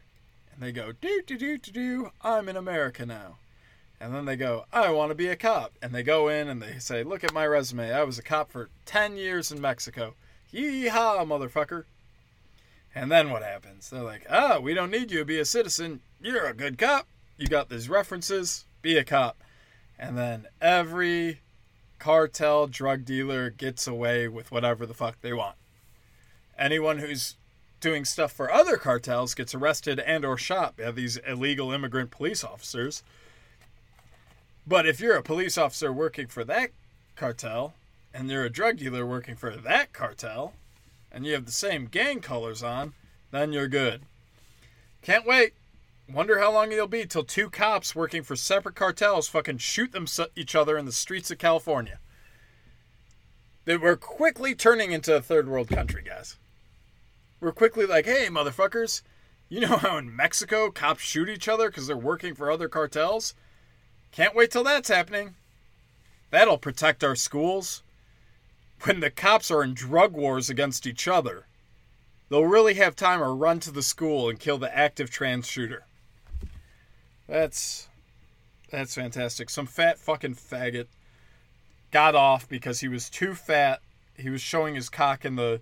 [0.53, 3.37] And they go, do, do, do, do, do, I'm in America now.
[4.05, 5.79] And then they go, I want to be a cop.
[5.81, 7.91] And they go in and they say, look at my resume.
[7.91, 10.13] I was a cop for 10 years in Mexico.
[10.53, 11.85] Yeehaw, motherfucker.
[12.95, 13.89] And then what happens?
[13.89, 16.01] They're like, oh, we don't need you to be a citizen.
[16.21, 17.09] You're a good cop.
[17.39, 18.67] You got these references.
[18.83, 19.43] Be a cop.
[19.99, 21.41] And then every
[21.99, 25.57] cartel drug dealer gets away with whatever the fuck they want.
[26.59, 27.37] Anyone who's
[27.81, 32.45] doing stuff for other cartels gets arrested and or shot by these illegal immigrant police
[32.45, 33.03] officers.
[34.67, 36.71] But if you're a police officer working for that
[37.17, 37.75] cartel
[38.13, 40.55] and you're a drug dealer working for that cartel
[41.13, 42.95] and you have the same gang colors on,
[43.31, 44.03] then you're good.
[45.03, 45.53] Can't wait.
[46.11, 50.07] Wonder how long it'll be till two cops working for separate cartels fucking shoot them
[50.37, 51.99] each other in the streets of California.
[53.65, 56.37] That we're quickly turning into a third world country, guys.
[57.41, 59.03] We're quickly like, hey, motherfuckers,
[59.49, 63.35] you know how in Mexico cops shoot each other because they're working for other cartels?
[64.15, 65.35] Can't wait till that's happening.
[66.31, 67.83] That'll protect our schools.
[68.83, 71.47] When the cops are in drug wars against each other,
[72.29, 75.85] they'll really have time to run to the school and kill the active trans shooter.
[77.27, 77.89] That's
[78.71, 79.51] that's fantastic.
[79.51, 80.87] Some fat fucking faggot
[81.91, 83.81] got off because he was too fat.
[84.17, 85.61] He was showing his cock in the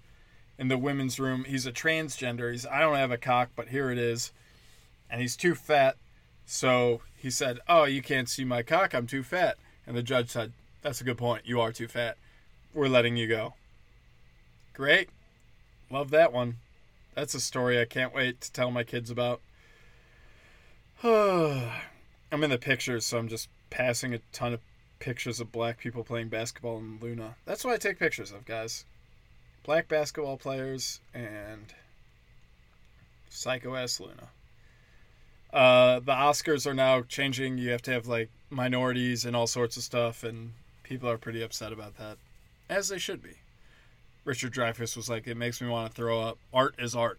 [0.59, 1.45] in the women's room.
[1.45, 2.53] He's a transgender.
[2.53, 4.31] He's I don't have a cock, but here it is.
[5.09, 5.97] And he's too fat.
[6.45, 8.95] So he said, "Oh, you can't see my cock.
[8.95, 9.57] I'm too fat."
[9.87, 10.53] And the judge said,
[10.83, 11.47] "That's a good point.
[11.47, 12.19] You are too fat.
[12.75, 13.55] We're letting you go."
[14.75, 15.09] Great.
[15.89, 16.57] Love that one.
[17.15, 19.41] That's a story I can't wait to tell my kids about.
[21.05, 24.61] I'm in the pictures, so I'm just passing a ton of
[24.99, 27.37] pictures of black people playing basketball in Luna.
[27.45, 28.85] That's what I take pictures of, guys.
[29.63, 31.73] Black basketball players and
[33.29, 34.29] psycho ass Luna.
[35.53, 37.59] Uh, the Oscars are now changing.
[37.59, 41.43] You have to have like minorities and all sorts of stuff, and people are pretty
[41.43, 42.17] upset about that,
[42.71, 43.37] as they should be.
[44.25, 46.39] Richard Dreyfuss was like, "It makes me want to throw up.
[46.55, 47.19] Art is art.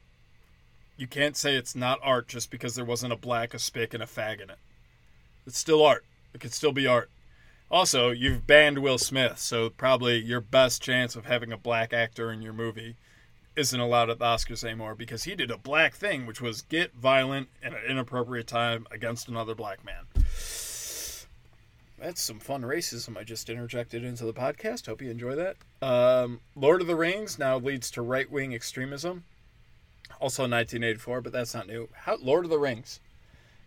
[0.98, 4.02] You can't say it's not art just because there wasn't a black, a spick, and
[4.02, 4.60] a fag in it.
[5.46, 6.06] It's still art.
[6.34, 7.10] It could still be art.
[7.70, 12.32] Also, you've banned Will Smith, so probably your best chance of having a black actor
[12.32, 12.96] in your movie
[13.56, 16.94] isn't allowed at the Oscars anymore because he did a black thing, which was get
[16.94, 20.06] violent at an inappropriate time against another black man.
[22.00, 24.88] That's some fun racism I just interjected into the podcast.
[24.88, 25.56] Hope you enjoy that.
[25.82, 29.24] Um, Lord of the Rings now leads to right wing extremism.
[30.20, 31.88] Also 1984, but that's not new.
[31.94, 33.00] How, Lord of the Rings,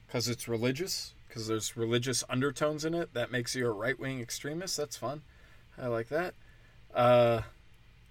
[0.07, 3.15] because it's religious because there's religious undertones in it.
[3.15, 4.77] That makes you a right wing extremist.
[4.77, 5.23] That's fun.
[5.79, 6.35] I like that.
[6.95, 7.43] Uh,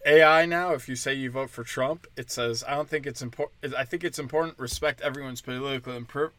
[0.06, 3.24] AI now, if you say you vote for Trump, it says I don't think it's
[3.24, 3.74] important.
[3.76, 6.34] I think it's important respect everyone's political imp-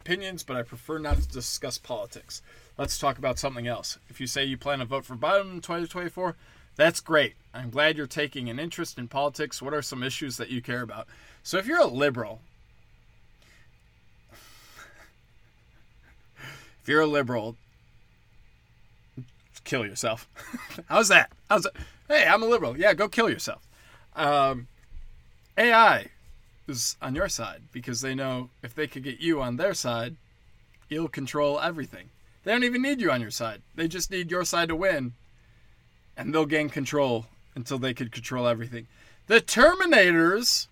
[0.00, 2.40] opinions, but I prefer not to discuss politics.
[2.78, 3.98] Let's talk about something else.
[4.08, 6.36] If you say you plan to vote for Biden in 2024,
[6.76, 7.34] that's great.
[7.52, 9.60] I'm glad you're taking an interest in politics.
[9.60, 11.08] What are some issues that you care about?
[11.42, 12.42] So if you're a liberal
[16.82, 17.56] if you're a liberal,
[19.64, 20.28] kill yourself.
[20.88, 21.32] How's that?
[21.50, 21.74] How's that?
[22.08, 22.78] Hey, I'm a liberal.
[22.78, 23.66] Yeah, go kill yourself.
[24.14, 24.68] Um,
[25.56, 26.06] AI
[26.68, 30.16] is on your side because they know if they could get you on their side,
[30.88, 32.10] you'll control everything.
[32.44, 33.62] They don't even need you on your side.
[33.74, 35.14] They just need your side to win,
[36.16, 38.86] and they'll gain control until they could control everything.
[39.26, 40.66] The Terminators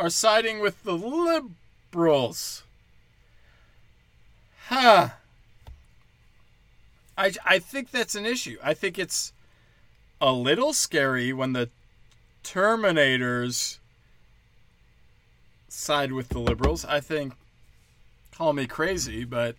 [0.00, 2.64] are siding with the liberals.
[4.66, 5.10] Huh.
[7.16, 8.58] I, I think that's an issue.
[8.62, 9.32] I think it's
[10.20, 11.70] a little scary when the
[12.42, 13.78] Terminators
[15.68, 16.84] side with the liberals.
[16.84, 17.34] I think,
[18.32, 19.56] call me crazy, but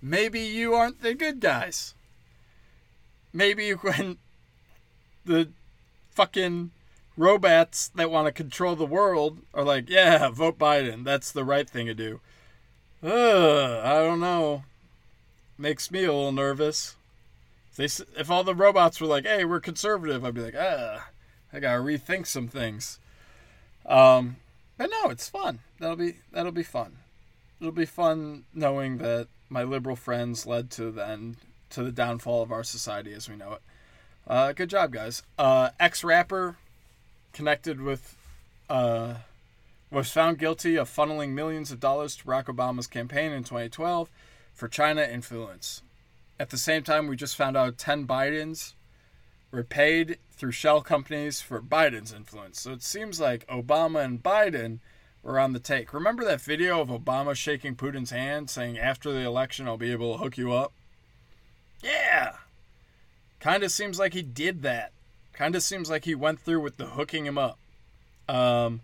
[0.00, 1.94] maybe you aren't the good guys.
[3.32, 4.18] Maybe when
[5.24, 5.48] the
[6.10, 6.70] fucking
[7.16, 11.04] robots that want to control the world are like, yeah, vote Biden.
[11.04, 12.20] That's the right thing to do.
[13.02, 14.64] Uh, I don't know.
[15.58, 16.96] Makes me a little nervous.
[17.76, 21.08] If, they, if all the robots were like, "Hey, we're conservative," I'd be like, "Ah,
[21.52, 22.98] I gotta rethink some things."
[23.86, 24.36] Um,
[24.76, 25.60] but no, it's fun.
[25.78, 26.98] That'll be that'll be fun.
[27.60, 31.36] It'll be fun knowing that my liberal friends led to the end
[31.70, 33.62] to the downfall of our society as we know it.
[34.26, 35.22] Uh, good job, guys.
[35.38, 36.56] Uh, Ex rapper
[37.32, 38.16] connected with
[38.68, 39.14] uh,
[39.90, 44.08] was found guilty of funneling millions of dollars to Barack Obama's campaign in 2012
[44.54, 45.82] for China influence.
[46.42, 48.72] At the same time, we just found out 10 Bidens
[49.52, 52.60] were paid through shell companies for Biden's influence.
[52.60, 54.80] So it seems like Obama and Biden
[55.22, 55.94] were on the take.
[55.94, 60.14] Remember that video of Obama shaking Putin's hand saying, after the election, I'll be able
[60.14, 60.72] to hook you up?
[61.80, 62.32] Yeah!
[63.38, 64.90] Kind of seems like he did that.
[65.32, 67.56] Kind of seems like he went through with the hooking him up.
[68.28, 68.80] Um,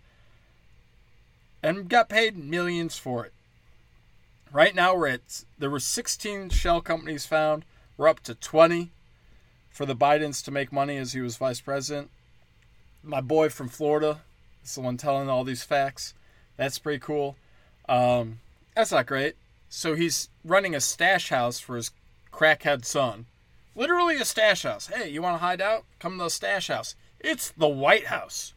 [1.61, 3.33] and got paid millions for it.
[4.51, 7.65] Right now we're at there were 16 shell companies found.
[7.97, 8.91] We're up to 20
[9.69, 12.09] for the Bidens to make money as he was vice president.
[13.03, 14.21] My boy from Florida
[14.63, 16.15] is the one telling all these facts.
[16.57, 17.35] That's pretty cool.
[17.87, 18.39] Um,
[18.75, 19.35] that's not great.
[19.69, 21.91] So he's running a stash house for his
[22.33, 23.27] crackhead son.
[23.75, 24.87] Literally a stash house.
[24.87, 25.85] Hey, you want to hide out?
[25.99, 26.95] Come to the stash house.
[27.19, 28.53] It's the White House.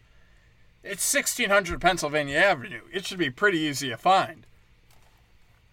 [0.83, 2.83] It's 1600 Pennsylvania Avenue.
[2.93, 4.47] It should be pretty easy to find.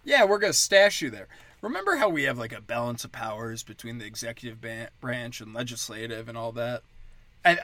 [0.04, 1.28] Yeah, we're going to stash you there.
[1.62, 4.60] Remember how we have like a balance of powers between the executive
[5.02, 6.84] branch and legislative and all that?
[7.44, 7.60] I,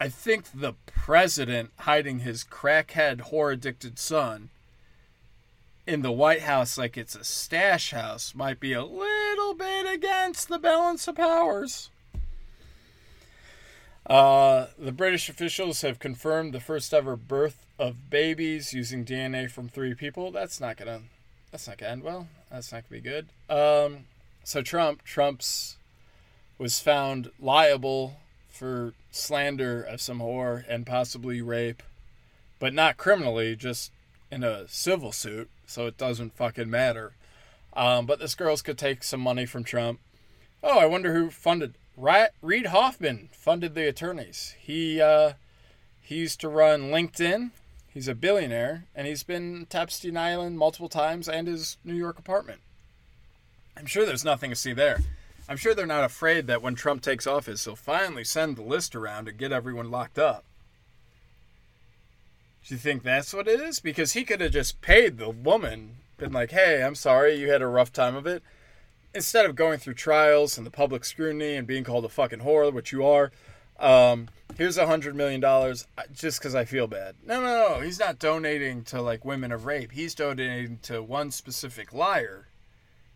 [0.00, 4.50] I think the president hiding his crackhead, whore addicted son
[5.86, 10.48] in the White House like it's a stash house might be a little bit against
[10.48, 11.90] the balance of powers.
[14.06, 19.68] Uh, the British officials have confirmed the first ever birth of babies using DNA from
[19.68, 20.30] three people.
[20.30, 21.02] That's not gonna.
[21.52, 22.26] That's not gonna end well.
[22.50, 23.28] That's not gonna be good.
[23.48, 24.06] Um,
[24.42, 25.76] so Trump, Trump's,
[26.58, 28.16] was found liable
[28.48, 31.82] for slander of some whore and possibly rape,
[32.58, 33.92] but not criminally, just
[34.30, 35.48] in a civil suit.
[35.66, 37.12] So it doesn't fucking matter.
[37.74, 40.00] Um, but this girl's could take some money from Trump.
[40.62, 44.54] Oh, I wonder who funded Reid Hoffman funded the attorneys.
[44.58, 45.34] He uh,
[46.00, 47.50] he used to run LinkedIn.
[47.92, 52.18] He's a billionaire, and he's been to Epstein Island multiple times and his New York
[52.18, 52.60] apartment.
[53.76, 55.00] I'm sure there's nothing to see there.
[55.48, 58.94] I'm sure they're not afraid that when Trump takes office, he'll finally send the list
[58.94, 60.44] around and get everyone locked up.
[62.66, 63.80] Do you think that's what it is?
[63.80, 67.60] Because he could have just paid the woman, been like, hey, I'm sorry you had
[67.60, 68.42] a rough time of it
[69.14, 72.72] instead of going through trials and the public scrutiny and being called a fucking whore,
[72.72, 73.30] which you are,
[73.82, 77.16] um, here's a hundred million dollars just because I feel bad.
[77.26, 77.80] No, no, no.
[77.80, 79.92] He's not donating to like women of rape.
[79.92, 82.46] He's donating to one specific liar,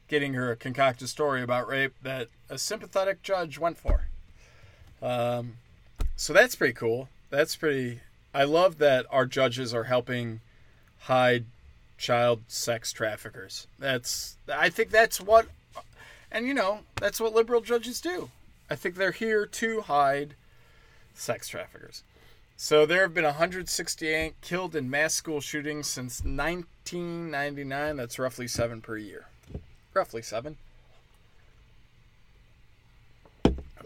[0.08, 4.08] getting her a concocted story about rape that a sympathetic judge went for.
[5.00, 5.54] Um,
[6.16, 7.08] so that's pretty cool.
[7.30, 8.00] That's pretty.
[8.34, 10.40] I love that our judges are helping
[11.00, 11.46] hide
[11.96, 13.66] child sex traffickers.
[13.78, 14.36] That's.
[14.48, 15.46] I think that's what
[16.30, 18.30] and you know, that's what liberal judges do.
[18.68, 20.34] I think they're here to hide
[21.18, 22.02] sex traffickers.
[22.56, 27.96] So there have been 168 killed in mass school shootings since 1999.
[27.96, 29.26] That's roughly seven per year.
[29.92, 30.56] Roughly seven.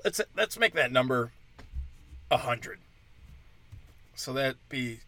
[0.05, 1.33] Let's let's make that number
[2.31, 2.79] a hundred.
[4.15, 5.01] So that'd be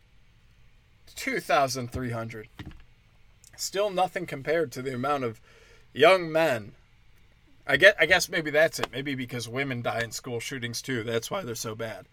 [1.14, 2.48] 2,300.
[3.56, 5.40] Still nothing compared to the amount of
[5.92, 6.72] young men
[7.66, 7.96] I get.
[7.98, 8.88] I guess maybe that's it.
[8.92, 11.04] Maybe because women die in school shootings too.
[11.04, 12.06] That's why they're so bad.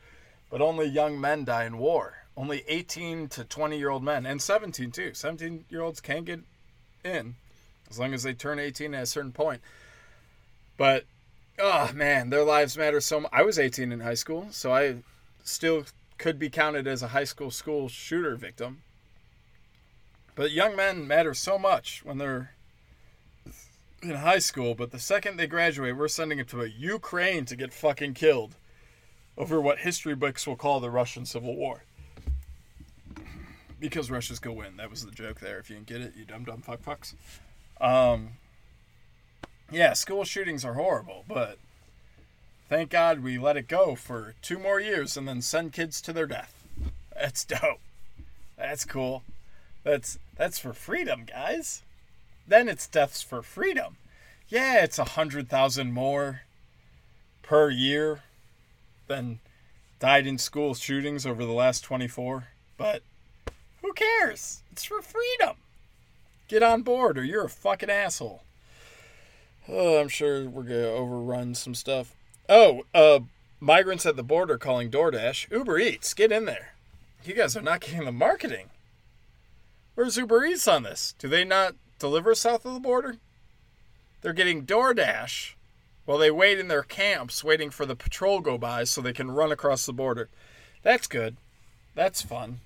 [0.49, 2.25] But only young men die in war.
[2.37, 5.13] Only 18 to 20 year old men, and 17 too.
[5.13, 6.41] 17 year olds can get
[7.03, 7.35] in
[7.89, 9.61] as long as they turn 18 at a certain point.
[10.77, 11.05] But
[11.57, 13.31] oh man, their lives matter so much.
[13.33, 14.97] I was 18 in high school, so I
[15.43, 15.85] still
[16.17, 18.83] could be counted as a high school school shooter victim.
[20.35, 22.51] But young men matter so much when they're
[24.01, 27.55] in high school, but the second they graduate, we're sending them to a Ukraine to
[27.55, 28.55] get fucking killed
[29.37, 31.83] over what history books will call the Russian Civil War.
[33.79, 34.77] Because Russia's gonna win.
[34.77, 35.59] That was the joke there.
[35.59, 37.13] If you didn't get it, you dumb dumb fuck fucks.
[37.79, 38.31] Um,
[39.71, 41.57] yeah, school shootings are horrible, but
[42.67, 46.11] thank God we let it go for two more years and then send kids to
[46.11, 46.65] their death.
[47.13, 47.79] That's dope.
[48.57, 49.23] That's cool.
[49.83, 51.83] That's that's for freedom, guys.
[52.49, 53.97] Then it's deaths for freedom.
[54.47, 56.41] Yeah, it's a hundred thousand more
[57.43, 58.21] per year
[59.05, 59.39] than
[59.99, 62.47] died in school shootings over the last 24.
[62.75, 63.03] But
[63.83, 64.63] who cares?
[64.71, 65.57] It's for freedom.
[66.47, 68.41] Get on board or you're a fucking asshole.
[69.67, 72.15] Oh, I'm sure we're going to overrun some stuff.
[72.49, 73.19] Oh, uh,
[73.59, 75.51] migrants at the border calling DoorDash.
[75.51, 76.73] Uber Eats, get in there.
[77.23, 78.71] You guys are not getting the marketing.
[79.93, 81.13] Where's Uber Eats on this?
[81.19, 83.17] Do they not deliver south of the border.
[84.21, 85.53] They're getting DoorDash
[86.05, 89.31] while they wait in their camps waiting for the patrol go by so they can
[89.31, 90.29] run across the border.
[90.81, 91.37] That's good.
[91.95, 92.59] That's fun.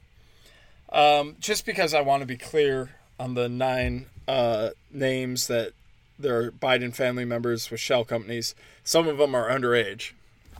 [0.91, 5.73] Um, just because I want to be clear on the nine uh, names that
[6.17, 10.11] there are Biden family members with shell companies, some of them are underage.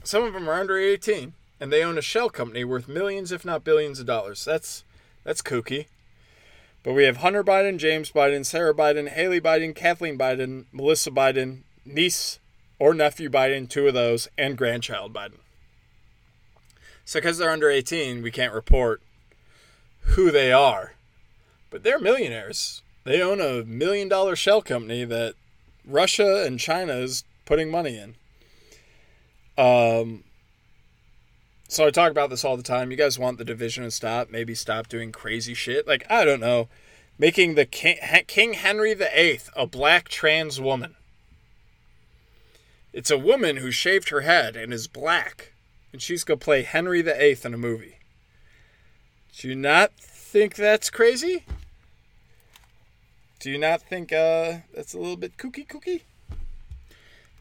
[0.03, 3.45] Some of them are under 18, and they own a shell company worth millions, if
[3.45, 4.43] not billions, of dollars.
[4.43, 4.84] That's
[5.24, 5.86] that's kooky.
[6.84, 11.59] But we have Hunter Biden, James Biden, Sarah Biden, Haley Biden, Kathleen Biden, Melissa Biden,
[11.86, 12.39] niece
[12.77, 15.39] or nephew Biden, two of those, and grandchild Biden.
[17.05, 19.01] So, because they're under 18, we can't report
[19.99, 20.93] who they are.
[21.69, 22.81] but they're millionaires.
[23.03, 25.34] They own a million dollar shell company that
[25.86, 28.15] Russia and China is putting money in.
[29.57, 30.23] Um,
[31.74, 32.91] so I talk about this all the time.
[32.91, 34.30] You guys want the division to stop?
[34.30, 35.88] Maybe stop doing crazy shit.
[35.88, 36.69] Like I don't know,
[37.17, 37.97] making the King,
[38.28, 40.95] King Henry VIII a black trans woman.
[42.91, 45.53] It's a woman who shaved her head and is black,
[45.91, 47.97] and she's gonna play Henry VIII in a movie.
[49.36, 51.43] Do you not think that's crazy?
[53.39, 56.01] Do you not think uh, that's a little bit kooky kooky?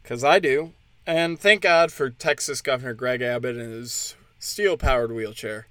[0.03, 0.73] Because I do.
[1.07, 5.67] And thank God for Texas Governor Greg Abbott and his steel powered wheelchair.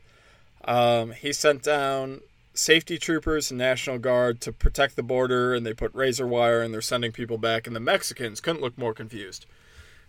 [0.64, 2.22] Um, he sent down
[2.54, 6.74] safety troopers and National Guard to protect the border, and they put razor wire and
[6.74, 7.68] they're sending people back.
[7.68, 9.46] And the Mexicans couldn't look more confused.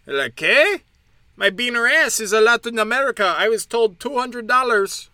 [0.04, 0.82] They're like, hey,
[1.36, 3.34] my beaner ass is a Latin America.
[3.36, 5.08] I was told $200.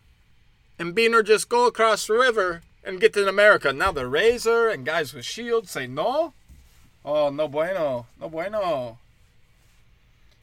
[0.79, 3.73] And beaner just go across the river and get to America.
[3.73, 6.35] Now the razor and guys with shields say no.
[7.05, 8.07] Oh, no bueno.
[8.21, 8.99] No bueno.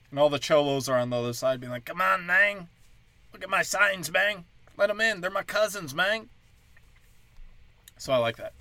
[0.09, 2.67] And all the cholos are on the other side being like, come on, man.
[3.35, 4.45] Look at my signs, man.
[4.77, 5.19] Let them in.
[5.19, 6.29] They're my cousins, man.
[7.97, 8.53] So I like that.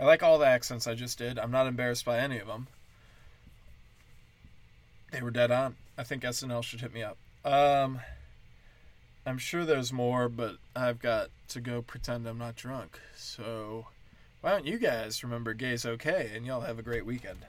[0.00, 1.38] I like all the accents I just did.
[1.38, 2.66] I'm not embarrassed by any of them.
[5.12, 5.76] They were dead on.
[5.96, 7.18] I think SNL should hit me up.
[7.44, 8.00] Um,
[9.24, 12.98] I'm sure there's more, but I've got to go pretend I'm not drunk.
[13.14, 13.86] So
[14.40, 17.46] why don't you guys remember gay's okay and y'all have a great weekend?